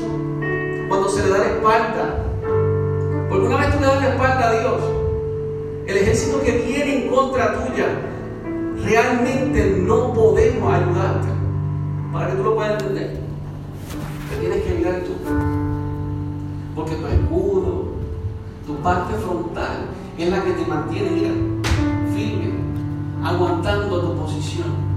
Cuando 0.88 1.08
se 1.08 1.24
le 1.24 1.28
da 1.28 1.38
la 1.38 1.46
espalda. 1.46 2.24
Porque 3.28 3.46
una 3.48 3.56
vez 3.56 3.74
tú 3.74 3.80
le 3.80 3.86
das 3.86 4.02
la 4.02 4.08
espalda 4.10 4.48
a 4.48 4.52
Dios, 4.60 4.80
el 5.88 5.96
ejército 5.96 6.40
que 6.40 6.52
viene 6.52 7.02
en 7.02 7.10
contra 7.10 7.52
tuya, 7.52 7.86
realmente 8.84 9.82
no 9.84 10.12
podemos 10.12 10.72
ayudarte. 10.72 11.28
Para 12.12 12.30
que 12.30 12.36
tú 12.36 12.44
lo 12.44 12.54
puedas 12.54 12.80
entender, 12.80 13.18
te 14.30 14.36
tienes 14.36 14.62
que 14.62 14.74
mirar 14.74 15.00
tú. 15.00 15.14
Porque 16.76 16.94
tu 16.94 17.06
escudo, 17.08 17.86
tu 18.68 18.76
parte 18.84 19.14
frontal, 19.14 19.88
es 20.16 20.30
la 20.30 20.44
que 20.44 20.52
te 20.52 20.64
mantiene, 20.64 21.32
firme, 22.14 22.52
aguantando 23.24 24.00
tu 24.00 24.16
posición, 24.16 24.87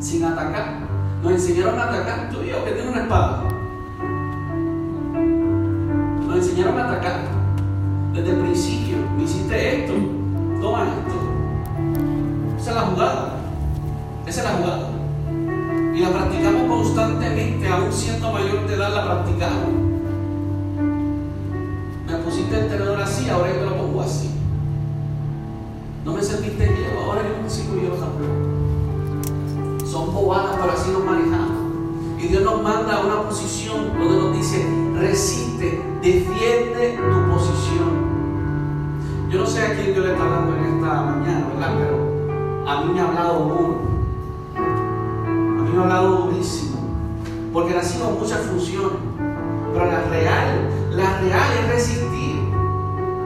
sin 0.00 0.24
atacar. 0.24 0.80
Nos 1.22 1.32
enseñaron 1.32 1.78
a 1.78 1.84
atacar, 1.84 2.30
yo 2.32 2.64
que 2.64 2.72
tienes 2.72 2.90
una 2.90 3.02
espada. 3.02 3.42
Nos 6.26 6.36
enseñaron 6.36 6.78
a 6.78 6.84
atacar 6.88 7.20
desde 8.14 8.30
el 8.30 8.36
principio. 8.38 8.96
Me 9.16 9.24
hiciste 9.24 9.84
esto, 9.84 9.94
toma 10.60 10.84
esto. 10.84 12.58
Esa 12.58 12.70
es 12.70 12.76
la 12.76 12.82
jugada. 12.82 13.36
Esa 14.26 14.40
es 14.40 14.44
la 14.44 14.52
jugada. 14.52 14.89
Muchas 48.20 48.40
funciones. 48.40 48.98
Pero 49.72 49.86
la 49.86 50.00
real, 50.10 50.70
la 50.90 51.20
real 51.20 51.52
es 51.62 51.68
resistir. 51.68 52.40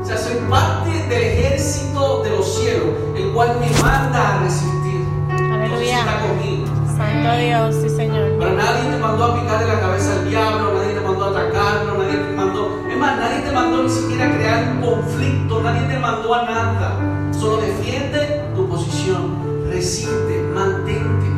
O 0.01 0.05
sea, 0.05 0.17
soy 0.17 0.37
parte 0.49 0.91
del 1.09 1.23
ejército 1.23 2.23
de 2.23 2.31
los 2.31 2.55
cielos, 2.55 2.89
el 3.17 3.33
cual 3.33 3.57
me 3.59 3.71
manda 3.81 4.37
a 4.37 4.43
resistir. 4.45 5.05
Aleluya. 5.31 6.01
está 6.01 6.21
conmigo. 6.21 6.67
Santo 6.97 7.37
Dios, 7.39 7.75
sí, 7.83 7.97
Señor. 7.97 8.37
Pero 8.39 8.53
nadie 8.53 8.91
te 8.91 8.99
mandó 8.99 9.25
a 9.25 9.41
picarle 9.41 9.67
la 9.67 9.81
cabeza 9.81 10.13
al 10.13 10.29
diablo, 10.29 10.75
nadie 10.75 10.95
te 10.95 11.01
mandó 11.01 11.25
a 11.25 11.31
atacarlo, 11.31 11.99
nadie 11.99 12.17
te 12.19 12.37
mandó. 12.37 12.69
Es 12.89 12.97
más, 12.97 13.19
nadie 13.19 13.41
te 13.41 13.51
mandó 13.51 13.83
ni 13.83 13.91
siquiera 13.91 14.27
a 14.27 14.33
crear 14.33 14.73
un 14.75 14.81
conflicto, 14.81 15.63
nadie 15.63 15.89
te 15.89 15.99
mandó 15.99 16.35
a 16.35 16.43
nada. 16.45 17.33
Solo 17.33 17.57
defiende 17.57 18.45
tu 18.55 18.69
posición, 18.69 19.69
resiste, 19.71 20.43
mantente. 20.55 21.34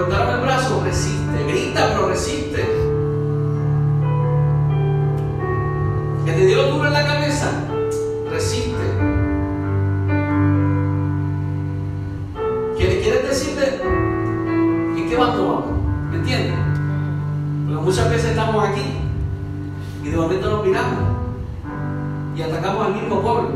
Cortaron 0.00 0.36
el 0.36 0.40
brazo, 0.40 0.82
resiste, 0.82 1.44
grita, 1.46 1.90
pero 1.92 2.08
resiste. 2.08 2.64
Que 6.24 6.32
te 6.32 6.46
dio 6.46 6.62
duro 6.70 6.86
en 6.86 6.92
la 6.94 7.06
cabeza, 7.06 7.50
resiste. 8.30 8.80
que 12.78 12.84
le 12.84 13.00
quieres 13.02 13.28
decirle 13.28 13.78
en 14.96 15.06
qué 15.06 15.16
bando 15.18 15.46
vamos, 15.46 15.64
¿me 16.10 16.16
entiendes? 16.16 16.56
Porque 17.66 17.84
muchas 17.84 18.08
veces 18.08 18.30
estamos 18.30 18.66
aquí 18.66 18.94
y 20.02 20.08
de 20.08 20.16
momento 20.16 20.48
nos 20.48 20.64
miramos 20.64 20.98
y 22.34 22.40
atacamos 22.40 22.86
al 22.86 22.94
mismo 22.94 23.20
pueblo. 23.20 23.50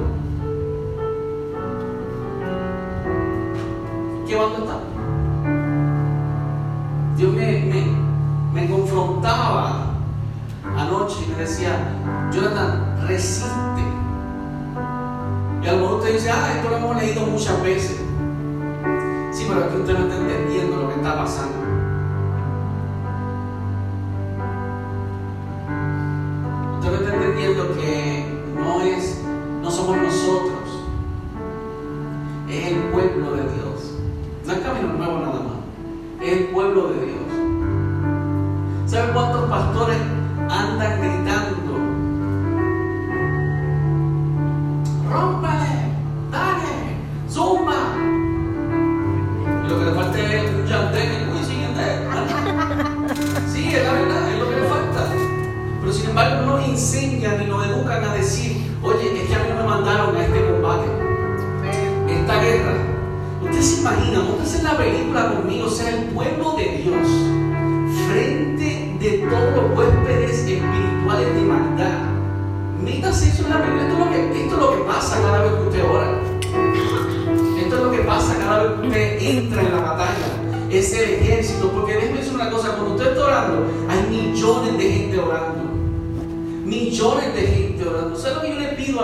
¿Qué 4.29 4.37
bando 4.37 4.59
estamos? 4.59 4.84
Confrontaba 8.95 9.87
anoche 10.77 11.25
y 11.27 11.31
me 11.33 11.37
decía, 11.37 11.77
Jonathan, 12.33 12.97
resiste. 13.07 13.51
Y 15.63 15.67
a 15.67 15.73
lo 15.73 15.97
usted 15.97 16.13
dice, 16.13 16.31
ah, 16.31 16.53
esto 16.57 16.71
lo 16.71 16.77
hemos 16.77 16.97
leído 16.97 17.27
muchas 17.27 17.63
veces. 17.63 18.01
Sí, 19.33 19.47
pero 19.49 19.65
aquí 19.65 19.77
usted 19.79 19.99
no 19.99 20.07
está 20.07 20.17
entendiendo 20.17 20.77
lo 20.77 20.89
que 20.89 20.95
está 20.95 21.17
pasando. 21.17 21.57
Usted 26.79 26.91
no 26.91 26.97
está 26.97 27.15
entendiendo 27.15 27.75
que 27.75 28.27
no 28.55 28.83
es, 28.83 29.23
no 29.63 29.71
somos 29.71 29.97
nosotros, 29.97 30.53
es 32.49 32.67
el 32.67 32.79
pueblo 32.93 33.33
de 33.33 33.43
Dios. 33.43 33.95
No 34.47 34.53
es 34.53 34.59
camino 34.61 34.93
nuevo 34.93 35.19
nada 35.19 35.41
más, 35.41 36.23
es 36.23 36.33
es 36.33 36.33
el 36.41 36.47
pueblo 36.49 36.89
de 36.89 37.07
Dios. 37.07 37.53
¿Saben 38.95 39.13
cuántos 39.13 39.51
pastores 39.51 39.99
andan 40.49 41.01
gritando? 41.01 41.53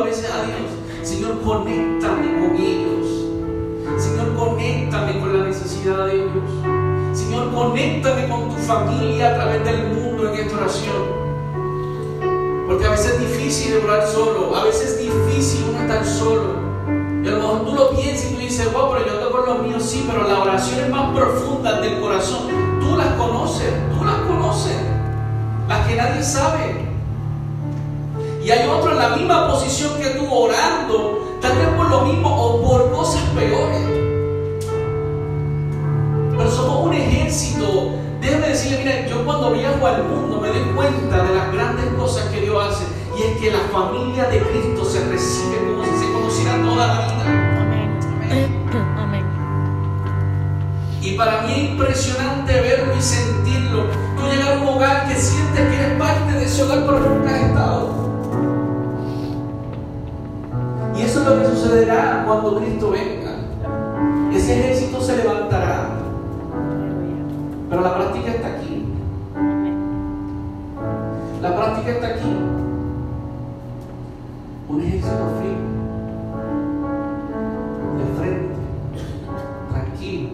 A 0.00 0.04
veces 0.04 0.30
a 0.30 0.42
Dios? 0.45 1.09
Señor, 1.09 1.40
conéctame 1.42 2.40
con 2.40 2.57
ellos. 2.57 3.07
Señor, 3.99 4.35
conéctame 4.35 5.21
con 5.21 5.38
la 5.38 5.47
necesidad 5.47 6.07
de 6.07 6.14
ellos. 6.14 6.50
Señor, 7.12 7.52
conéctame 7.52 8.28
con 8.28 8.49
tu 8.49 8.57
familia 8.57 9.30
a 9.30 9.35
través 9.35 9.64
del 9.64 9.88
mundo 9.88 10.33
en 10.33 10.40
esta 10.40 10.57
oración. 10.57 11.21
Porque 12.66 12.87
a 12.87 12.90
veces 12.90 13.14
es 13.14 13.21
difícil 13.21 13.80
orar 13.85 14.07
solo, 14.07 14.57
a 14.57 14.64
veces 14.64 14.92
es 14.92 14.99
difícil 14.99 15.66
uno 15.71 15.80
estar 15.83 16.07
solo. 16.07 16.61
Y 17.23 17.28
a 17.28 17.33
lo 17.33 17.38
mejor 17.38 17.64
tú 17.66 17.73
lo 17.75 17.90
piensas 17.90 18.30
y 18.30 18.35
tú 18.35 18.40
dices, 18.40 18.73
wow, 18.73 18.92
pero 18.92 19.07
yo 19.07 19.19
tengo 19.19 19.30
con 19.33 19.47
los 19.47 19.66
míos, 19.66 19.83
sí, 19.83 20.07
pero 20.09 20.26
las 20.26 20.38
oraciones 20.38 20.88
más 20.88 21.14
profundas 21.14 21.83
del 21.83 22.00
corazón, 22.00 22.49
tú 22.80 22.97
las 22.97 23.09
conoces, 23.14 23.71
tú 23.92 24.04
las 24.04 24.16
conoces, 24.21 24.76
las 25.69 25.87
que 25.87 25.97
nadie 25.97 26.23
sabe. 26.23 26.80
Y 28.43 28.51
hay 28.51 28.67
otro 28.67 28.93
en 28.93 28.99
la 28.99 29.11
misma 29.11 29.49
posición 29.51 30.01
que 30.01 30.11
tú 30.11 30.27
orando, 30.33 31.37
tal 31.43 31.59
vez 31.59 31.69
por 31.77 31.91
lo 31.91 32.01
mismo 32.03 32.29
o 32.29 32.63
por 32.63 32.91
cosas 32.91 33.23
peores. 33.35 33.83
Pero 36.37 36.51
somos 36.51 36.87
un 36.87 36.95
ejército. 36.95 37.97
Déjame 38.21 38.49
decirle, 38.49 38.79
mira, 38.79 39.07
yo 39.07 39.25
cuando 39.27 39.53
viajo 39.53 39.87
al 39.87 40.05
mundo 40.05 40.41
me 40.41 40.49
doy 40.49 40.63
cuenta 40.75 41.23
de 41.23 41.35
las 41.35 41.53
grandes 41.53 41.85
cosas 41.99 42.25
que 42.31 42.41
Dios 42.41 42.65
hace. 42.67 42.85
Y 43.19 43.23
es 43.23 43.39
que 43.39 43.51
la 43.51 43.61
familia 43.71 44.25
de 44.25 44.41
Cristo 44.41 44.85
se 44.87 45.05
recibe 45.07 45.59
como 45.59 45.85
si 45.85 46.07
se 46.07 46.13
conociera 46.13 46.63
toda 46.63 46.87
la 46.87 46.95
vida. 46.95 47.25
Amén. 47.61 47.99
Amén. 48.97 49.25
Y 51.03 51.13
para 51.13 51.43
mí 51.43 51.53
es 51.53 51.71
impresionante 51.73 52.53
verlo 52.55 52.97
y 52.97 53.03
sentirlo. 53.03 53.85
Tú 54.17 54.23
llegas 54.31 54.49
a 54.49 54.61
un 54.63 54.69
hogar 54.69 55.09
que 55.09 55.15
sientes 55.15 55.69
que 55.69 55.77
eres 55.77 55.99
parte 55.99 56.33
de 56.33 56.45
ese 56.45 56.63
hogar, 56.63 56.87
pero 56.87 57.01
nunca 57.01 57.35
has 57.35 57.43
estado. 57.43 58.10
Lo 61.31 61.43
que 61.43 61.47
sucederá 61.49 62.25
cuando 62.27 62.59
Cristo 62.59 62.91
venga. 62.91 63.31
Ese 64.33 64.59
ejército 64.59 65.01
se 65.01 65.17
levantará. 65.19 65.91
Pero 67.69 67.83
la 67.83 67.95
práctica 67.95 68.31
está 68.33 68.49
aquí. 68.49 68.87
La 71.41 71.57
práctica 71.57 71.91
está 71.91 72.07
aquí. 72.09 72.37
Un 74.69 74.81
ejército 74.83 75.25
firme. 75.41 75.71
De 77.99 78.04
frente. 78.19 78.54
Tranquilo. 79.71 80.28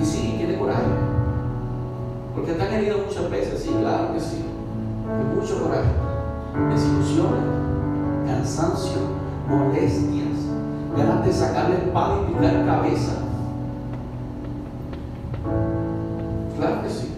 Y 0.00 0.04
sí, 0.04 0.34
tiene 0.36 0.58
coraje. 0.58 0.82
Porque 2.34 2.52
te 2.52 2.62
han 2.62 2.72
herido 2.74 2.98
muchas 3.06 3.30
veces, 3.30 3.62
sí, 3.62 3.70
claro 3.80 4.12
que 4.12 4.20
sí. 4.20 4.44
Con 5.06 5.40
mucho 5.40 5.62
coraje. 5.62 5.90
Desilusiones, 6.70 7.61
cansancio, 8.32 9.00
molestias, 9.48 10.38
ganas 10.96 11.26
de 11.26 11.32
sacarle 11.32 11.76
espada 11.76 12.22
y 12.22 12.32
picar 12.32 12.66
cabeza. 12.66 13.12
Claro 16.58 16.82
que 16.82 16.88
sí. 16.88 17.08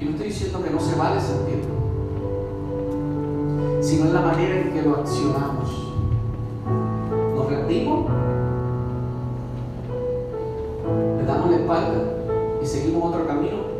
Y 0.00 0.04
no 0.04 0.10
estoy 0.10 0.26
diciendo 0.26 0.62
que 0.62 0.70
no 0.70 0.80
se 0.80 0.96
vale 0.96 1.20
sentirlo, 1.20 1.74
sino 3.80 4.06
en 4.06 4.14
la 4.14 4.20
manera 4.20 4.60
en 4.60 4.72
que 4.72 4.82
lo 4.82 4.96
accionamos. 4.96 5.94
Nos 7.34 7.48
rendimos, 7.48 8.10
le 11.18 11.24
damos 11.24 11.50
la 11.50 11.56
espalda 11.56 12.02
y 12.62 12.66
seguimos 12.66 13.04
otro 13.04 13.26
camino. 13.26 13.72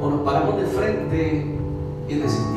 O 0.00 0.10
nos 0.10 0.20
paramos 0.20 0.60
de 0.60 0.66
frente 0.66 1.58
y 2.08 2.20
resistimos. 2.20 2.53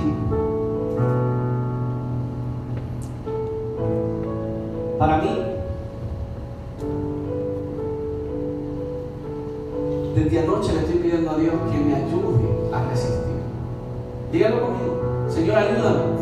Dígalo 14.31 14.61
conmigo. 14.61 15.25
Señor, 15.29 15.57
ayúdame. 15.57 16.17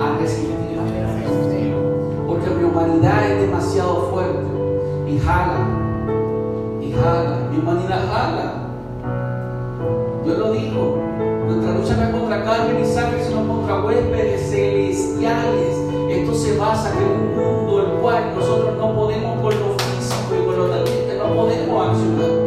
A 0.00 0.18
resistir. 0.18 0.56
Porque 2.26 2.50
mi 2.50 2.64
humanidad 2.64 3.30
es 3.30 3.40
demasiado 3.42 4.08
fuerte 4.10 4.46
y 5.06 5.18
jala. 5.18 5.66
Y 6.80 6.92
jala. 6.92 7.48
Mi 7.50 7.58
humanidad 7.58 8.00
jala. 8.10 8.52
Dios 10.24 10.38
lo 10.38 10.52
dijo. 10.52 10.96
Nuestra 11.46 11.74
lucha 11.74 11.96
no 11.96 12.02
es 12.04 12.10
contra 12.10 12.44
carne 12.44 12.80
ni 12.80 12.86
sangre, 12.86 13.22
sino 13.24 13.46
contra 13.46 13.84
huéspedes 13.84 14.50
celestiales. 14.50 15.76
Esto 16.08 16.34
se 16.34 16.56
basa 16.56 16.90
en 16.96 17.04
un 17.04 17.36
mundo 17.36 17.82
el 17.82 18.00
cual 18.00 18.34
nosotros 18.34 18.76
no 18.78 18.94
podemos 18.94 19.40
con 19.42 19.60
lo 19.60 19.74
físico 19.78 20.34
y 20.40 20.46
con 20.46 20.58
lo 20.58 20.66
tangible, 20.66 21.18
no 21.18 21.34
podemos 21.34 21.88
accionar. 21.88 22.37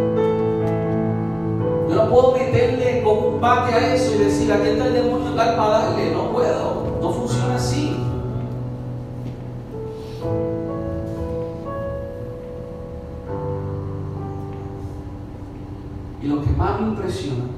Meterle 3.42 3.50
con 3.50 3.66
un 3.66 3.66
bate 3.66 3.74
a 3.74 3.96
eso 3.96 4.16
y 4.16 4.18
decir, 4.20 4.54
aquí 4.54 4.70
está 4.70 4.88
el 4.88 4.94
demonio 4.94 5.32
tal 5.32 5.56
para 5.56 5.70
darle. 5.70 6.12
No 6.12 6.32
puedo. 6.32 7.00
No 7.02 7.12
funciona 7.12 7.56
así. 7.56 7.98
Y 16.22 16.28
lo 16.28 16.44
que 16.44 16.52
más 16.52 16.80
me 16.80 16.88
impresiona 16.90 17.51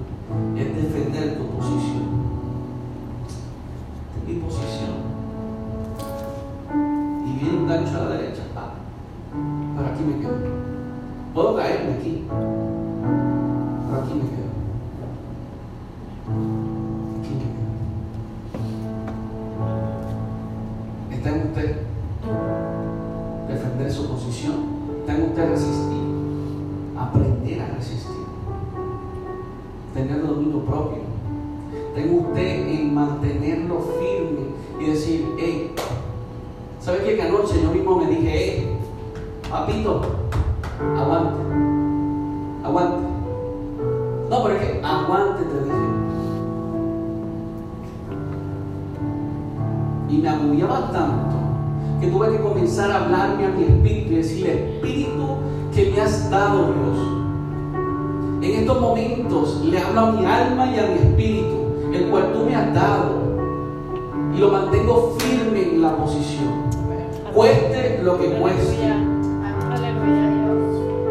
Usted 25.34 25.50
resistir. 25.50 26.04
Aprender 26.96 27.62
a 27.62 27.74
resistir. 27.74 28.28
Tener 29.96 30.28
dominio 30.28 30.60
propio. 30.60 31.02
Tenga 31.96 32.28
usted 32.28 32.68
en 32.68 32.94
mantenerlo 32.94 33.80
firme 33.98 34.54
y 34.80 34.92
decir, 34.92 35.28
hey, 35.40 35.74
¿sabe 36.80 37.00
qué? 37.00 37.16
Que 37.16 37.24
anoche 37.24 37.64
yo 37.64 37.72
mismo 37.72 37.96
me 37.96 38.12
dije, 38.12 38.30
hey, 38.32 38.78
papito, 39.50 40.02
aguante, 41.00 41.42
aguante. 42.64 43.08
No, 44.30 44.44
pero 44.44 44.56
es 44.56 44.62
que 44.62 44.82
aguante, 44.86 45.44
te 45.46 45.64
dije. 45.64 45.76
Y 50.10 50.18
me 50.22 50.30
agobiaba 50.30 50.92
tanto 50.92 51.53
que 52.04 52.10
tuve 52.10 52.32
que 52.32 52.40
comenzar 52.40 52.92
a 52.92 53.06
hablarme 53.06 53.46
a 53.46 53.50
mi 53.50 53.64
espíritu 53.64 54.12
y 54.12 54.16
decirle, 54.16 54.76
espíritu 54.76 55.38
que 55.74 55.92
me 55.92 56.02
has 56.02 56.30
dado 56.30 56.74
Dios. 56.74 56.98
En 58.42 58.60
estos 58.60 58.82
momentos 58.82 59.62
le 59.64 59.80
hablo 59.80 60.00
a 60.02 60.12
mi 60.12 60.26
alma 60.26 60.66
y 60.66 60.80
a 60.80 60.88
mi 60.88 60.96
espíritu, 60.96 61.92
el 61.94 62.10
cual 62.10 62.34
tú 62.34 62.40
me 62.46 62.56
has 62.58 62.74
dado, 62.74 63.22
y 64.36 64.38
lo 64.38 64.50
mantengo 64.50 65.16
firme 65.18 65.62
en 65.62 65.82
la 65.82 65.96
posición, 65.96 66.64
cueste 67.34 68.02
lo 68.04 68.20
que 68.20 68.32
cueste. 68.32 68.94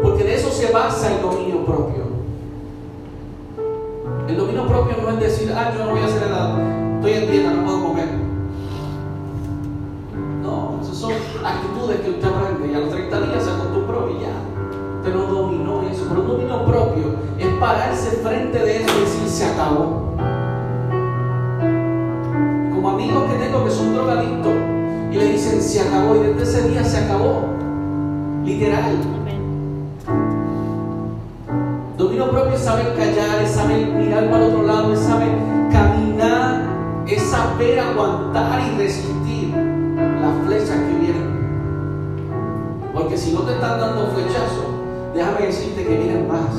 Porque 0.03 0.23
de 0.23 0.35
eso 0.35 0.51
se 0.51 0.71
basa 0.71 1.15
el 1.15 1.21
dominio 1.23 1.65
propio. 1.65 2.03
El 4.27 4.37
dominio 4.37 4.67
propio 4.67 4.95
no 5.01 5.09
es 5.09 5.19
decir, 5.19 5.51
ah, 5.55 5.73
yo 5.75 5.85
no 5.85 5.91
voy 5.91 6.01
a 6.01 6.05
hacer 6.05 6.29
nada, 6.29 6.95
estoy 6.97 7.13
en 7.13 7.31
dieta, 7.31 7.49
no 7.51 7.65
puedo 7.65 7.83
comer. 7.87 8.22
Actitudes 11.45 11.99
que 12.01 12.09
usted 12.11 12.27
aprende 12.27 12.71
y 12.71 12.75
a 12.75 12.79
los 12.79 12.89
30 12.89 13.21
días 13.21 13.43
se 13.43 13.51
acostumbró 13.51 14.09
y 14.09 14.21
ya. 14.21 14.33
Usted 14.97 15.13
no 15.13 15.23
dominó 15.23 15.81
eso. 15.83 16.05
Pero 16.09 16.21
el 16.21 16.27
dominio 16.27 16.65
propio 16.65 17.15
es 17.37 17.47
pararse 17.59 18.17
frente 18.17 18.57
de 18.57 18.77
eso 18.77 18.97
y 18.97 19.01
decir, 19.01 19.27
se 19.27 19.45
acabó. 19.45 20.15
Como 22.73 22.89
amigos 22.89 23.23
que 23.23 23.37
tengo 23.37 23.65
que 23.65 23.71
son 23.71 23.93
drogadictos 23.93 24.53
y 25.11 25.15
le 25.15 25.25
dicen, 25.33 25.61
se 25.61 25.81
acabó, 25.81 26.15
y 26.15 26.19
desde 26.19 26.43
ese 26.43 26.69
día 26.69 26.83
se 26.83 26.97
acabó. 26.99 27.45
Literal. 28.43 28.97
Dominio 31.97 32.31
propio 32.31 32.53
es 32.53 32.61
saber 32.61 32.95
callar, 32.95 33.41
es 33.43 33.51
saber 33.51 33.87
mirar 33.87 34.29
para 34.31 34.45
otro 34.45 34.63
lado, 34.63 34.93
es 34.93 34.99
saber 34.99 35.29
caminar, 35.71 36.61
es 37.07 37.21
saber 37.23 37.79
aguantar 37.79 38.61
y 38.67 38.77
resistir 38.77 39.53
las 40.21 40.47
flechas 40.47 40.77
que. 40.77 41.02
Porque 43.13 43.25
si 43.27 43.33
no 43.35 43.41
te 43.41 43.53
están 43.53 43.79
dando 43.79 44.07
flechazos, 44.07 44.65
déjame 45.13 45.45
decirte 45.45 45.85
que 45.85 45.97
vienen 45.97 46.27
más. 46.27 46.49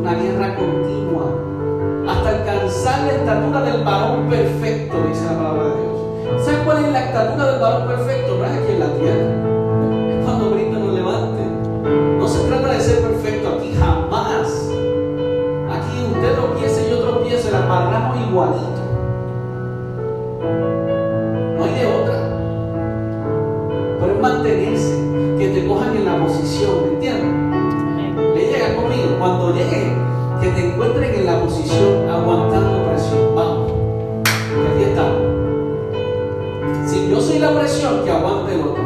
Una 0.00 0.14
guerra 0.14 0.56
continua 0.56 1.26
hasta 2.08 2.28
alcanzar 2.30 3.04
la 3.04 3.12
estatura 3.12 3.60
del 3.62 3.84
varón 3.84 4.28
perfecto, 4.28 4.96
dice 5.06 5.24
la 5.26 5.38
palabra 5.38 5.64
de 5.66 5.82
Dios. 5.82 6.44
¿Sabes 6.44 6.60
cuál 6.64 6.84
es 6.84 6.92
la 6.92 7.04
estatura 7.04 7.52
del 7.52 7.60
varón 7.60 7.86
perfecto? 7.86 8.38
No 8.38 8.44
es 8.44 8.50
aquí 8.50 8.72
en 8.72 8.80
la 8.80 8.94
tierra. 8.94 10.18
Es 10.18 10.24
cuando 10.24 10.52
Cristo 10.52 10.78
nos 10.80 10.94
levante. 10.94 11.42
No 12.18 12.26
se 12.26 12.48
trata 12.48 12.72
de 12.72 12.80
ser 12.80 13.02
perfecto 13.02 13.48
aquí, 13.50 13.76
jamás. 13.78 14.68
Aquí 15.70 16.06
usted 16.12 16.34
tropiece 16.34 16.88
y 16.88 16.90
yo 16.90 16.98
tropiece, 16.98 17.52
la 17.52 17.58
amarramos 17.58 18.16
igualito. 18.28 18.71
Que 38.00 38.10
aguante 38.10 38.54
el 38.54 38.60
otro. 38.62 38.82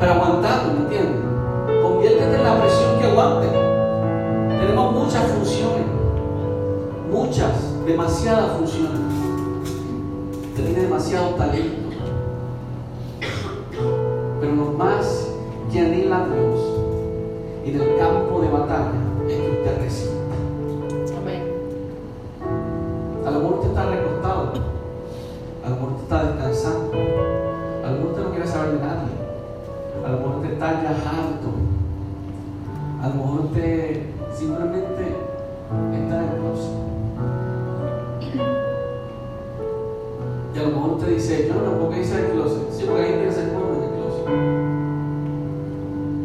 Pero 0.00 0.12
aguantando, 0.12 0.74
¿me 0.74 0.80
entiendes? 0.80 1.22
Conviértete 1.82 2.34
en 2.34 2.44
la 2.44 2.60
presión 2.60 2.98
que 2.98 3.06
aguante. 3.06 3.48
Tenemos 4.58 4.92
muchas 4.92 5.24
funciones. 5.30 5.86
Muchas, 7.10 7.86
demasiadas 7.86 8.56
funciones. 8.58 9.00
Usted 10.48 10.64
tiene 10.64 10.80
demasiado 10.82 11.28
talento. 11.30 11.88
Pero 14.40 14.54
lo 14.54 14.72
más 14.72 15.28
que 15.72 15.80
anhela 15.80 16.24
a 16.24 16.26
Dios 16.26 16.60
en 17.64 17.80
el 17.80 17.96
campo 17.98 18.40
de 18.40 18.48
batalla 18.48 18.92
es 19.28 19.34
que 19.34 19.50
usted 19.50 19.82
resista. 19.82 20.23
Ya 30.72 30.90
harto, 30.90 31.50
a 33.02 33.08
lo 33.08 33.14
mejor 33.14 33.40
usted 33.46 34.02
simplemente 34.34 35.04
está 35.92 36.16
closet. 36.38 36.72
Y 40.54 40.58
a 40.58 40.62
lo 40.62 40.68
mejor 40.68 40.90
usted 40.92 41.08
dice, 41.14 41.48
yo 41.48 41.54
no, 41.54 41.78
¿por 41.80 41.90
qué 41.90 41.98
dice 41.98 42.18
el 42.18 42.32
closet? 42.32 42.70
Sí, 42.70 42.84
porque 42.88 43.02
hay 43.02 43.12
que 43.12 43.32
se 43.32 43.42
esconde 43.42 43.76
en 43.76 43.82
el 43.82 43.90
closet. 43.90 44.26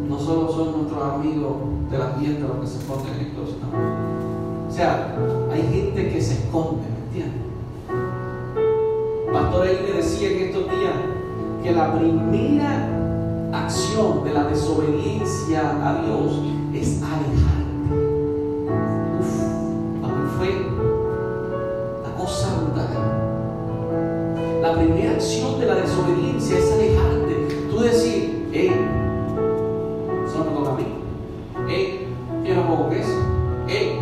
No 0.08 0.18
solo 0.18 0.50
son 0.50 0.72
nuestros 0.78 1.02
amigos 1.14 1.52
del 1.90 2.02
ambiente 2.02 2.40
los 2.40 2.60
que 2.60 2.66
se 2.66 2.78
esconden 2.78 3.14
en 3.14 3.20
el 3.20 3.32
closet, 3.32 3.60
no. 3.60 3.68
O 4.68 4.72
sea, 4.72 5.16
hay 5.52 5.62
gente 5.62 6.12
que 6.12 6.20
se 6.22 6.34
esconde, 6.34 6.86
¿me 6.88 7.00
entiendes? 7.08 7.42
Pastor 9.30 9.66
me 9.66 9.92
decía 9.96 10.30
en 10.30 10.38
estos 10.46 10.64
días 10.64 10.94
que 11.62 11.72
la 11.72 11.92
primera 11.94 12.99
acción 13.52 14.24
de 14.24 14.32
la 14.32 14.44
desobediencia 14.44 15.60
a 15.82 16.02
Dios 16.02 16.40
es 16.72 17.02
alejarte. 17.02 17.60
Uf, 19.18 20.00
para 20.00 20.14
mí 20.14 20.28
fue 20.38 20.50
una 22.00 22.14
cosa 22.16 22.60
brutal. 22.60 22.90
La 24.62 24.74
primera 24.74 25.12
acción 25.12 25.58
de 25.58 25.66
la 25.66 25.74
desobediencia 25.76 26.58
es 26.58 26.72
alejarte. 26.72 27.48
Tú 27.70 27.80
decir, 27.80 28.48
hey, 28.52 28.72
eso 30.26 30.44
no 30.44 30.58
toca 30.58 30.70
a 30.70 30.74
mí. 30.74 30.86
Hey, 31.68 32.06
yo 32.44 32.54
no 32.54 32.66
puedo 32.66 32.90
eso. 32.92 33.18
Hey, 33.66 33.98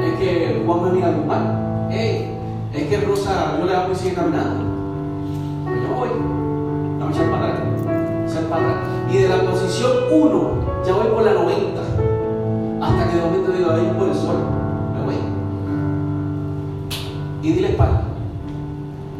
es 0.00 0.18
que 0.18 0.62
Juan 0.64 0.84
me 0.84 0.92
mira 0.92 1.10
mal. 1.26 1.88
Hey, 1.90 2.38
es 2.72 2.86
que 2.88 3.00
Rosa, 3.00 3.58
yo 3.58 3.66
le 3.66 3.74
hablo 3.74 3.94
y 3.94 3.96
sigue 3.96 4.14
caminando. 4.14 4.71
Posición 9.72 9.92
1, 10.10 10.84
ya 10.86 10.92
voy 10.92 11.06
por 11.06 11.22
la 11.22 11.32
90. 11.32 11.80
Hasta 12.82 13.08
que 13.08 13.16
de 13.16 13.22
momento 13.22 13.52
digo, 13.52 13.70
ahí 13.70 13.94
por 13.98 14.08
el 14.08 14.14
sol. 14.14 14.36
Me 14.94 15.04
voy. 15.04 15.14
Y 17.42 17.52
dile 17.52 17.70
espalda. 17.70 18.02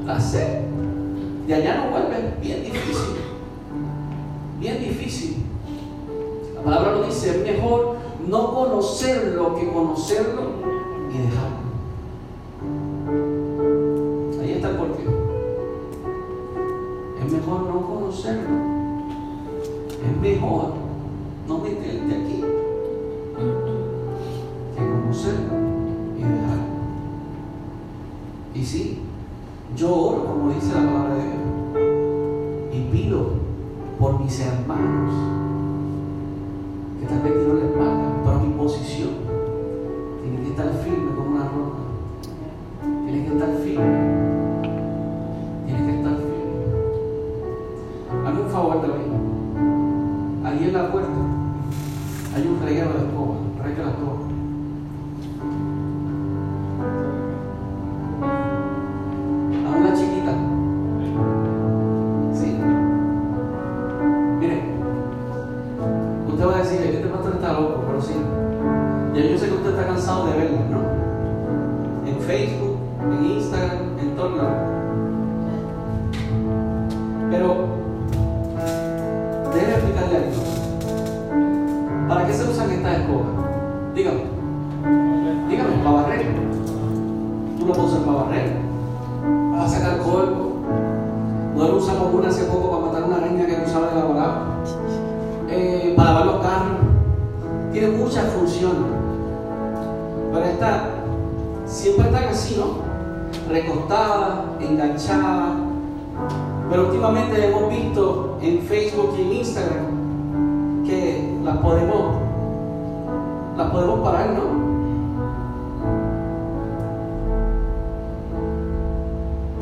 La 0.05 0.21
sé. 0.21 0.67
De 1.47 1.55
allá 1.55 1.85
no 1.85 1.91
vuelve. 1.91 2.35
Bien 2.43 2.63
difícil. 2.65 3.17
Bien 4.61 4.79
difícil. 4.79 5.47
La 6.57 6.63
palabra 6.63 6.93
lo 6.93 7.07
dice, 7.07 7.31
es 7.31 7.57
mejor 7.57 7.97
no 8.29 8.55
conocerlo 8.55 9.57
que 9.57 9.73
conocerlo 9.73 10.43
y 11.11 11.19
dejarlo. 11.19 11.52
Es 20.05 20.21
mejor 20.21 20.73
no 21.47 21.59
meterte 21.59 22.15
aquí 22.15 22.45
que 24.75 24.81
conocerlo 24.81 25.55
y 26.17 26.23
dejarlo. 26.23 26.73
Y 28.55 28.65
sí, 28.65 28.99
yo 29.77 29.95
oro 29.95 30.25
como 30.25 30.53
dice 30.53 30.75
la 30.75 30.87
palabra 30.87 31.15
de 31.15 31.23
Dios. 31.23 31.43
Y 32.73 32.81
pido 32.91 33.27
por 33.99 34.21
mis 34.21 34.41
hermanos 34.41 35.15
que 37.01 37.07
tal 37.07 37.21
vez 37.23 37.33
tiro 37.33 37.55
la 37.55 37.65
espalda, 37.67 38.13
pero 38.25 38.41
mi 38.41 38.55
posición 38.55 39.11
tiene 40.23 40.43
que 40.43 40.51
estar 40.51 40.73
firme 40.83 41.15
como 41.15 41.31
una 41.31 41.45
roca. 41.45 41.79
Tiene 43.05 43.27
que 43.27 43.33
estar 43.33 43.55
firme. 43.59 44.12
Ahí 50.63 50.69
en 50.69 50.75
la 50.75 50.93
puerta 50.93 51.11
hay 52.37 52.47
un 52.47 52.63
reguero 52.65 52.93
de 52.93 52.99
escoba. 53.01 53.35
La 53.59 53.69
escoba. 53.69 54.32
Dígame. 83.95 84.23
Dígame, 85.49 85.85
para 85.85 85.97
barrer. 85.97 86.27
Tú 87.59 87.67
lo 87.67 87.73
puedes 87.75 87.93
usar 87.93 88.05
para 88.05 88.23
barrer, 88.23 88.53
para 89.53 89.69
sacar 89.69 89.99
polvo. 89.99 90.53
Nosotros 91.55 91.83
usamos 91.83 92.15
una 92.15 92.29
hace 92.29 92.45
poco 92.45 92.71
para 92.71 92.87
matar 92.87 93.05
una 93.05 93.17
araña 93.19 93.47
que 93.47 93.59
no 93.59 93.67
sabe 93.69 93.93
elaborar. 93.93 94.43
Para 95.97 96.11
lavar 96.11 96.27
los 96.27 96.37
carros. 96.37 96.79
Tiene 97.73 97.89
muchas 97.97 98.33
funciones. 98.33 98.83
Pero 100.33 100.45
esta 100.45 100.85
siempre 101.67 102.07
están 102.07 102.25
así, 102.25 102.57
¿no? 102.57 103.53
Recostadas, 103.53 104.39
enganchadas. 104.61 105.53
Pero 106.71 106.87
últimamente 106.87 107.49
hemos 107.49 107.69
visto 107.69 108.39
en 108.41 108.61
Facebook 108.61 109.15
y 109.19 109.23
en 109.23 109.33
Instagram 109.33 110.85
que 110.87 111.39
las 111.45 111.59
podemos, 111.59 112.22
las 113.57 113.71
podemos 113.71 114.01
parar, 114.01 114.31
¿no? 114.31 114.63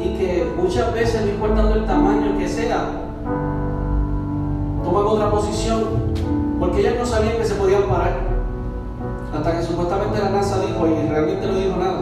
Y 0.02 0.16
que 0.16 0.52
muchas 0.56 0.94
veces, 0.94 1.22
no 1.22 1.32
importando 1.32 1.74
el 1.74 1.86
tamaño 1.86 2.38
que 2.38 2.48
sea, 2.48 2.90
toman 4.84 5.06
otra 5.06 5.30
posición 5.30 5.84
porque 6.58 6.80
ellas 6.80 6.94
no 6.98 7.06
sabían 7.06 7.36
que 7.36 7.44
se 7.44 7.54
podían 7.54 7.82
parar. 7.84 8.20
Hasta 9.34 9.56
que 9.56 9.62
supuestamente 9.62 10.18
la 10.18 10.30
NASA 10.30 10.60
dijo 10.60 10.86
y 10.86 11.08
realmente 11.08 11.46
no 11.46 11.54
dijo 11.54 11.76
nada. 11.76 12.00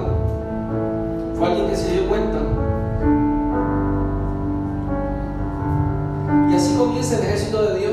Fue 1.36 1.46
alguien 1.46 1.68
que 1.68 1.76
se 1.76 1.92
dio 1.92 2.08
cuenta. 2.08 2.38
Y 6.50 6.54
así 6.54 6.76
comienza 6.76 7.16
el 7.18 7.22
ejército 7.24 7.62
de 7.62 7.78
Dios, 7.78 7.92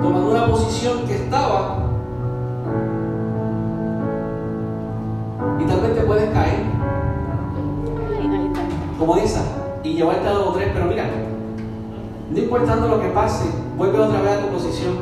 tomando 0.00 0.30
una 0.30 0.46
posición 0.46 1.04
que 1.06 1.16
estaba 1.16 1.81
y 5.60 5.64
tal 5.64 5.80
vez 5.80 5.94
te 5.94 6.02
puedes 6.02 6.30
caer, 6.30 6.62
como 8.98 9.16
esa, 9.16 9.42
y 9.82 9.94
llevarte 9.94 10.28
a 10.28 10.32
dos 10.32 10.48
o 10.48 10.52
tres, 10.52 10.70
pero 10.72 10.86
mira, 10.86 11.04
no 12.30 12.38
importando 12.38 12.88
lo 12.88 13.00
que 13.00 13.08
pase, 13.08 13.50
vuelve 13.76 13.98
otra 13.98 14.20
vez 14.22 14.38
a 14.38 14.40
tu 14.40 14.48
posición. 14.48 14.94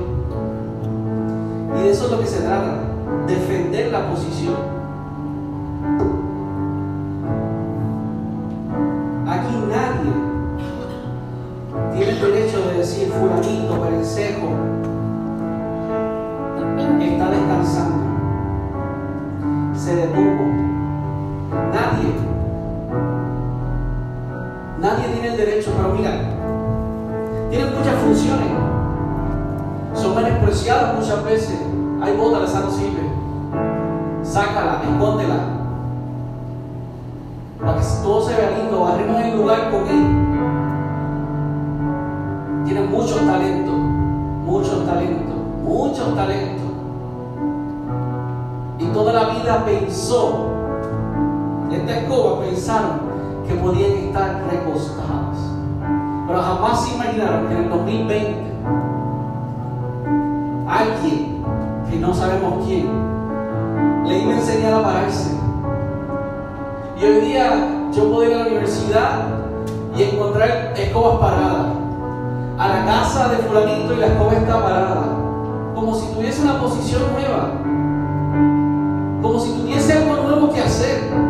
Y 1.79 1.83
de 1.83 1.91
eso 1.91 2.07
es 2.07 2.11
lo 2.11 2.21
que 2.21 2.27
se 2.27 2.43
trata, 2.43 2.81
defender 3.27 3.93
la 3.93 4.11
posición. 4.11 4.57
Aquí 9.29 9.55
nadie 9.69 10.13
tiene 11.95 12.11
el 12.11 12.21
derecho 12.21 12.61
de 12.67 12.79
decir 12.79 13.13
fulanito, 13.13 13.81
perencejo, 13.81 14.49
está 17.01 17.31
descansando, 17.31 17.97
se 19.75 19.97
detuvo. 19.97 20.30
Tiene 25.21 25.37
el 25.37 25.47
derecho, 25.47 25.73
pero 25.77 25.95
mira, 25.95 26.13
tienen 27.51 27.77
muchas 27.77 27.95
funciones, 27.97 28.49
son 29.95 30.15
menospreciadas 30.15 30.95
muchas 30.97 31.25
veces. 31.25 31.61
Hay 32.03 32.17
botas, 32.17 32.51
esa 32.51 32.61
no 32.61 32.71
sirve. 32.71 33.03
Sácala, 34.23 34.81
escóndela. 34.83 35.37
Para 37.61 37.75
que 37.75 37.85
todo 38.03 38.23
se 38.23 38.35
vea 38.35 38.59
lindo, 38.59 38.81
barremos 38.81 39.21
el 39.21 39.37
lugar 39.37 39.71
con 39.71 39.87
él. 39.89 40.07
Tienen 42.65 42.91
muchos 42.91 43.19
talentos, 43.27 43.75
muchos 43.75 44.87
talentos, 44.87 45.37
muchos 45.63 46.15
talentos. 46.15 46.71
Y 48.79 48.87
toda 48.87 49.13
la 49.13 49.25
vida 49.35 49.65
pensó, 49.67 50.47
esta 51.71 51.99
escoba 51.99 52.41
pensaron 52.41 53.10
que 53.51 53.57
podían 53.57 53.93
estar 53.93 54.43
recostados. 54.49 55.39
Pero 56.27 56.41
jamás 56.41 56.93
imaginaron 56.95 57.49
que 57.49 57.55
en 57.55 57.65
el 57.65 57.71
2020 57.71 58.51
alguien 60.69 61.45
que 61.91 61.97
no 61.97 62.15
sabemos 62.15 62.65
quién 62.65 62.89
le 64.07 64.19
iba 64.21 64.33
a 64.33 64.37
enseñar 64.37 64.75
a 64.75 64.83
pararse. 64.85 65.37
Y 67.01 67.05
hoy 67.05 67.21
día 67.23 67.91
yo 67.93 68.13
puedo 68.13 68.31
ir 68.31 68.35
a 68.35 68.39
la 68.39 68.47
universidad 68.47 69.19
y 69.97 70.03
encontrar 70.05 70.73
escobas 70.77 71.19
paradas. 71.19 71.67
A 72.57 72.69
la 72.69 72.85
casa 72.85 73.29
de 73.31 73.39
fulanito 73.39 73.95
y 73.95 73.97
la 73.97 74.07
escoba 74.07 74.35
está 74.35 74.63
parada. 74.63 75.07
Como 75.75 75.95
si 75.95 76.13
tuviese 76.13 76.43
una 76.43 76.61
posición 76.61 77.03
nueva. 77.15 77.49
Como 79.23 79.41
si 79.41 79.53
tuviese 79.53 79.95
algo 79.95 80.23
nuevo 80.23 80.53
que 80.53 80.61
hacer. 80.61 81.30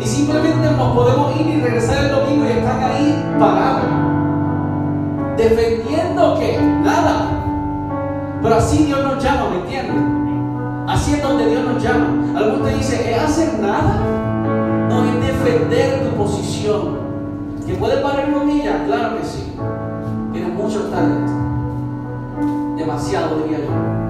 Y 0.00 0.04
simplemente 0.06 0.70
nos 0.70 0.94
podemos 0.94 1.34
ir 1.40 1.46
y 1.46 1.60
regresar 1.60 2.04
el 2.04 2.10
domingo 2.10 2.44
y 2.44 2.52
están 2.52 2.82
ahí 2.82 3.36
parados. 3.38 3.84
Defendiendo 5.36 6.38
que 6.38 6.58
nada. 6.58 7.28
Pero 8.42 8.54
así 8.54 8.84
Dios 8.84 9.02
nos 9.02 9.22
llama, 9.22 9.50
¿me 9.50 9.56
entienden? 9.56 10.86
Así 10.88 11.14
es 11.14 11.22
donde 11.22 11.46
Dios 11.50 11.64
nos 11.64 11.82
llama. 11.82 12.38
Algunos 12.38 12.68
te 12.68 12.74
dice, 12.76 13.12
¿es 13.12 13.22
hacer 13.22 13.58
nada? 13.58 14.00
No, 14.88 15.04
es 15.04 15.26
defender 15.26 16.08
tu 16.08 16.16
posición. 16.16 16.98
¿Que 17.66 17.74
puedes 17.74 17.98
parar 17.98 18.32
rodillas? 18.32 18.76
Claro 18.86 19.18
que 19.18 19.24
sí. 19.24 19.52
Tienes 20.32 20.54
mucho 20.54 20.84
talento. 20.84 21.32
Demasiado, 22.76 23.40
diría 23.40 23.58
yo. 23.58 24.07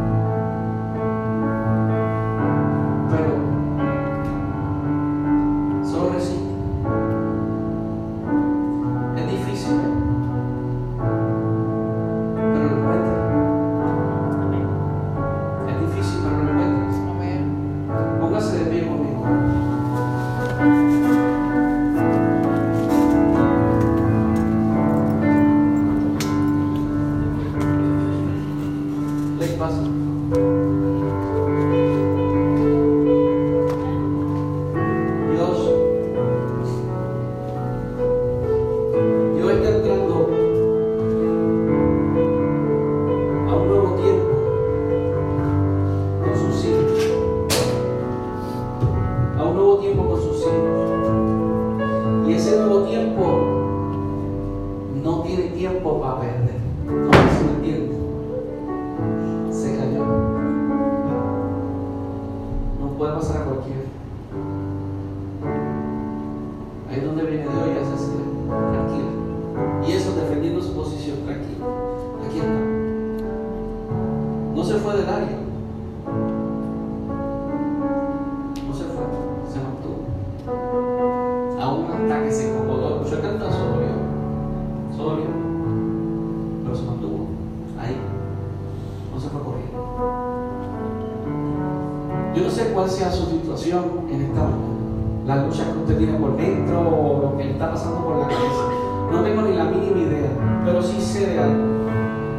Cuál 92.78 92.88
sea 92.88 93.10
su 93.10 93.26
situación 93.26 94.06
en 94.08 94.22
esta 94.22 94.40
mañana. 94.40 95.26
La 95.26 95.44
lucha 95.44 95.64
que 95.64 95.78
usted 95.80 95.98
tiene 95.98 96.16
por 96.16 96.36
dentro 96.36 96.78
o 96.78 97.22
lo 97.22 97.36
que 97.36 97.42
le 97.42 97.50
está 97.50 97.72
pasando 97.72 98.04
por 98.04 98.18
la 98.18 98.28
cabeza. 98.28 98.70
No 99.10 99.20
tengo 99.24 99.42
ni 99.42 99.56
la 99.56 99.64
mínima 99.64 99.98
idea, 99.98 100.30
pero 100.64 100.80
sí 100.80 101.00
sé 101.00 101.26
de 101.26 101.40
algo. 101.40 101.64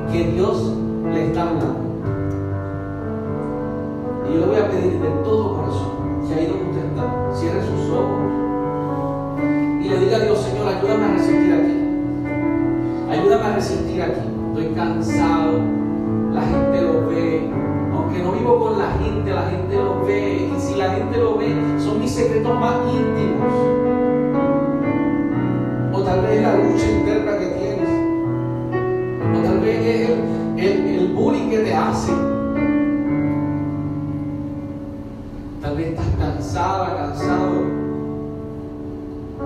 Que 0.09 0.31
Dios 0.31 0.75
le 1.11 1.27
está 1.27 1.41
hablando. 1.41 1.75
Y 4.29 4.33
yo 4.33 4.39
le 4.39 4.45
voy 4.45 4.55
a 4.55 4.71
pedir 4.71 5.01
de 5.01 5.09
todo 5.25 5.57
corazón 5.57 5.89
que 6.25 6.33
ahí 6.33 6.47
donde 6.47 6.69
usted 6.69 6.85
está, 6.85 7.35
cierre 7.35 7.61
sus 7.61 7.89
ojos 7.89 8.19
y 9.83 9.89
le 9.89 9.99
diga 9.99 10.17
a 10.17 10.19
Dios, 10.21 10.39
Señor, 10.39 10.67
ayúdame 10.69 11.03
a 11.03 11.11
resistir 11.15 11.53
aquí. 11.53 13.11
Ayúdame 13.11 13.45
a 13.45 13.55
resistir 13.55 14.01
aquí. 14.01 14.19
Estoy 14.53 14.73
cansado, 14.73 15.59
lo 21.17 21.37
ve, 21.37 21.55
son 21.79 21.99
mis 21.99 22.11
secretos 22.11 22.59
más 22.59 22.75
íntimos. 22.93 23.53
O 25.93 26.01
tal 26.03 26.21
vez 26.21 26.41
la 26.41 26.55
lucha 26.55 26.89
interna 26.89 27.37
que 27.37 27.45
tienes. 27.47 27.89
O 29.37 29.43
tal 29.43 29.59
vez 29.59 30.09
el, 30.57 30.59
el, 30.59 31.13
bullying 31.13 31.49
que 31.49 31.59
te 31.59 31.75
hacen. 31.75 32.15
Tal 35.61 35.75
vez 35.75 35.87
estás 35.87 36.07
cansada, 36.17 36.95
cansado 36.95 37.79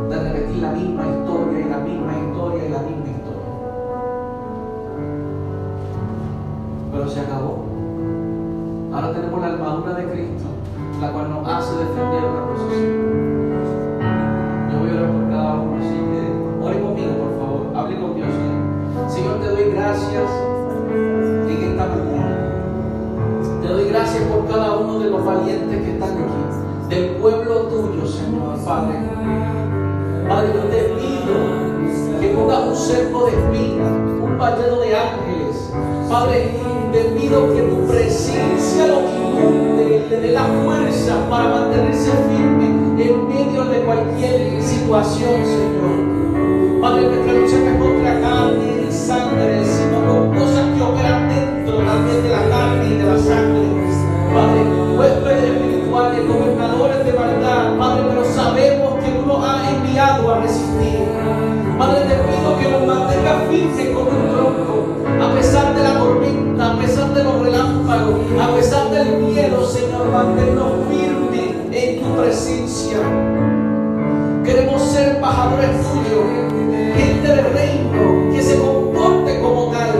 de 0.09 0.19
repetir 0.19 0.57
la 0.61 0.71
misma 0.71 1.03
historia 1.07 1.33
la 1.73 1.79
misma 1.79 2.13
historia 2.13 2.65
y 2.65 2.69
la 2.69 2.79
misma 2.79 3.07
historia. 3.07 3.49
Pero 6.91 7.09
se 7.09 7.19
acabó. 7.19 7.72
Ahora 8.93 9.11
tenemos 9.11 9.41
la 9.41 9.47
armadura 9.47 9.95
de 9.95 10.05
Cristo, 10.05 10.45
la 11.01 11.11
cual 11.11 11.29
nos 11.31 11.47
hace 11.47 11.77
defender 11.77 12.23
una 12.23 12.45
posición. 12.45 12.93
Yo 14.69 14.79
voy 14.79 14.89
a 14.89 14.93
orar 14.93 15.11
por 15.11 15.29
cada 15.31 15.53
uno, 15.55 15.77
así 15.79 15.97
que 15.97 16.21
ore 16.63 16.79
conmigo, 16.79 17.13
por 17.17 17.31
favor. 17.39 17.61
Hable 17.75 17.99
con 17.99 18.15
Dios. 18.15 18.29
Señor, 19.07 19.39
te 19.41 19.47
doy 19.49 19.73
gracias 19.73 20.29
en 21.49 21.71
esta 21.71 21.85
mañana. 21.87 22.37
Te 23.63 23.67
doy 23.67 23.89
gracias 23.89 24.23
por 24.25 24.47
cada 24.47 24.77
uno 24.77 24.99
de 24.99 25.09
los 25.09 25.25
valientes 25.25 25.81
que 25.81 25.91
están 25.93 26.11
aquí, 26.11 26.95
del 26.95 27.15
pueblo 27.15 27.61
tuyo, 27.63 28.05
Señor, 28.05 28.63
Padre. 28.63 28.99
Padre, 30.29 30.49
yo 30.53 30.61
te 30.69 30.83
pido 30.99 32.21
que 32.21 32.27
pongas 32.29 32.67
un 32.67 32.75
cerco 32.75 33.25
de 33.25 33.31
espinas, 33.31 33.91
un 34.21 34.37
vallado 34.37 34.81
de 34.81 34.95
ángeles. 34.95 35.73
Padre, 36.07 36.59
te 37.03 37.09
pido 37.19 37.53
que 37.53 37.61
tu 37.63 37.85
presencia 37.85 38.87
lo 38.87 39.01
inunde, 39.01 40.05
le 40.09 40.19
dé 40.21 40.31
la 40.31 40.45
fuerza 40.63 41.17
para 41.29 41.49
mantenerse 41.49 42.11
firme 42.29 42.65
en 43.03 43.27
medio 43.27 43.65
de 43.65 43.79
cualquier 43.79 44.61
situación, 44.63 45.43
Señor. 45.43 46.79
Padre, 46.81 47.07
nuestra 47.07 47.33
lucha 47.33 47.57
es 47.57 47.77
contra 47.77 48.21
carne 48.21 48.85
y 48.87 48.91
sangre, 48.91 49.65
sino 49.65 50.05
con 50.07 50.29
cosas 50.37 50.65
que 50.75 50.81
operan 50.81 51.27
dentro 51.27 51.77
también 51.79 52.23
de 52.23 52.29
la 52.29 52.49
carne 52.49 52.85
y 52.87 52.97
de 52.97 53.03
la 53.03 53.17
sangre. 53.17 53.67
Padre, 54.33 54.61
huéspedes 54.97 55.43
espirituales, 55.43 56.27
gobernadores 56.27 57.05
de 57.05 57.13
maldad, 57.13 57.77
Padre, 57.77 58.03
pero 58.09 58.25
sabemos 58.25 59.03
que 59.03 59.11
tú 59.11 59.25
nos 59.27 59.45
has 59.45 59.73
enviado 59.73 60.33
a 60.33 60.39
resistir. 60.39 61.03
Padre, 61.77 62.01
te 62.01 62.15
pido 62.15 62.57
que 62.59 62.69
nos 62.69 62.87
mantengas 62.87 63.49
firmes 63.49 63.89
como 63.89 64.22
Señor, 70.03 70.83
firmes 70.89 71.55
en 71.71 72.03
tu 72.03 72.15
presencia. 72.17 72.97
Queremos 74.43 74.81
ser 74.81 75.15
embajadores 75.15 75.69
tuyos, 75.77 76.25
gente 76.97 77.27
del 77.27 77.45
reino 77.53 78.31
que 78.33 78.41
se 78.41 78.59
comporte 78.59 79.39
como 79.39 79.71
tal. 79.71 79.91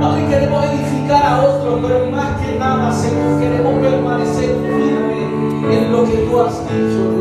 Padre, 0.00 0.26
queremos 0.28 0.64
edificar 0.64 1.26
a 1.26 1.42
otros, 1.44 1.80
pero 1.82 2.10
más 2.10 2.40
que 2.40 2.58
nada, 2.58 2.90
Señor, 2.90 3.38
queremos 3.38 3.74
permanecer 3.80 4.56
firmes 4.56 5.76
en 5.76 5.92
lo 5.92 6.04
que 6.04 6.16
tú 6.16 6.40
has 6.40 6.60
dicho, 6.62 7.13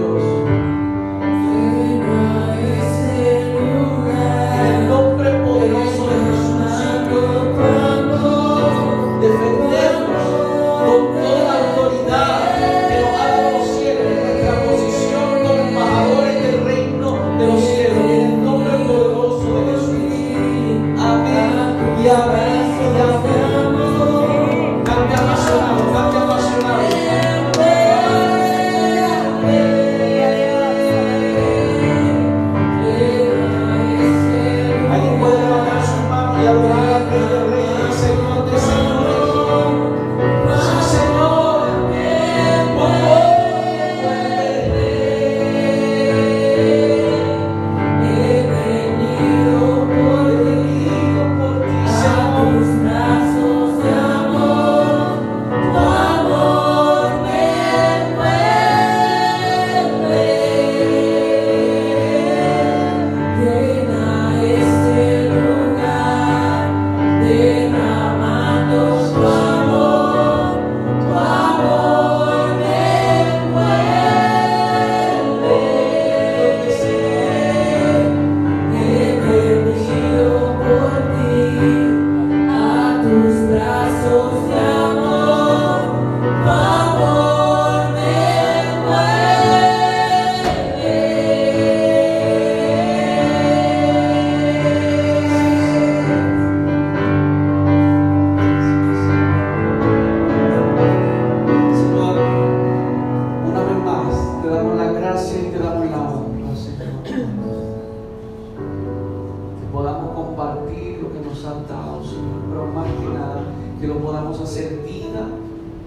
dado, 111.43 112.01
Señor, 112.03 112.39
pero 112.49 112.67
más 112.67 112.87
que 112.87 113.05
nada, 113.13 113.43
que 113.79 113.87
lo 113.87 113.97
podamos 113.99 114.39
hacer 114.39 114.81
vida 114.83 115.27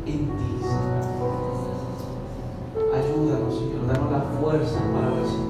en 0.04 0.18
ti, 0.18 0.60
Señor. 0.60 1.16
Ayúdanos, 2.94 3.54
Señor, 3.54 3.86
danos 3.86 4.12
la 4.12 4.20
fuerza 4.38 4.80
para 4.92 5.10
resistir 5.18 5.45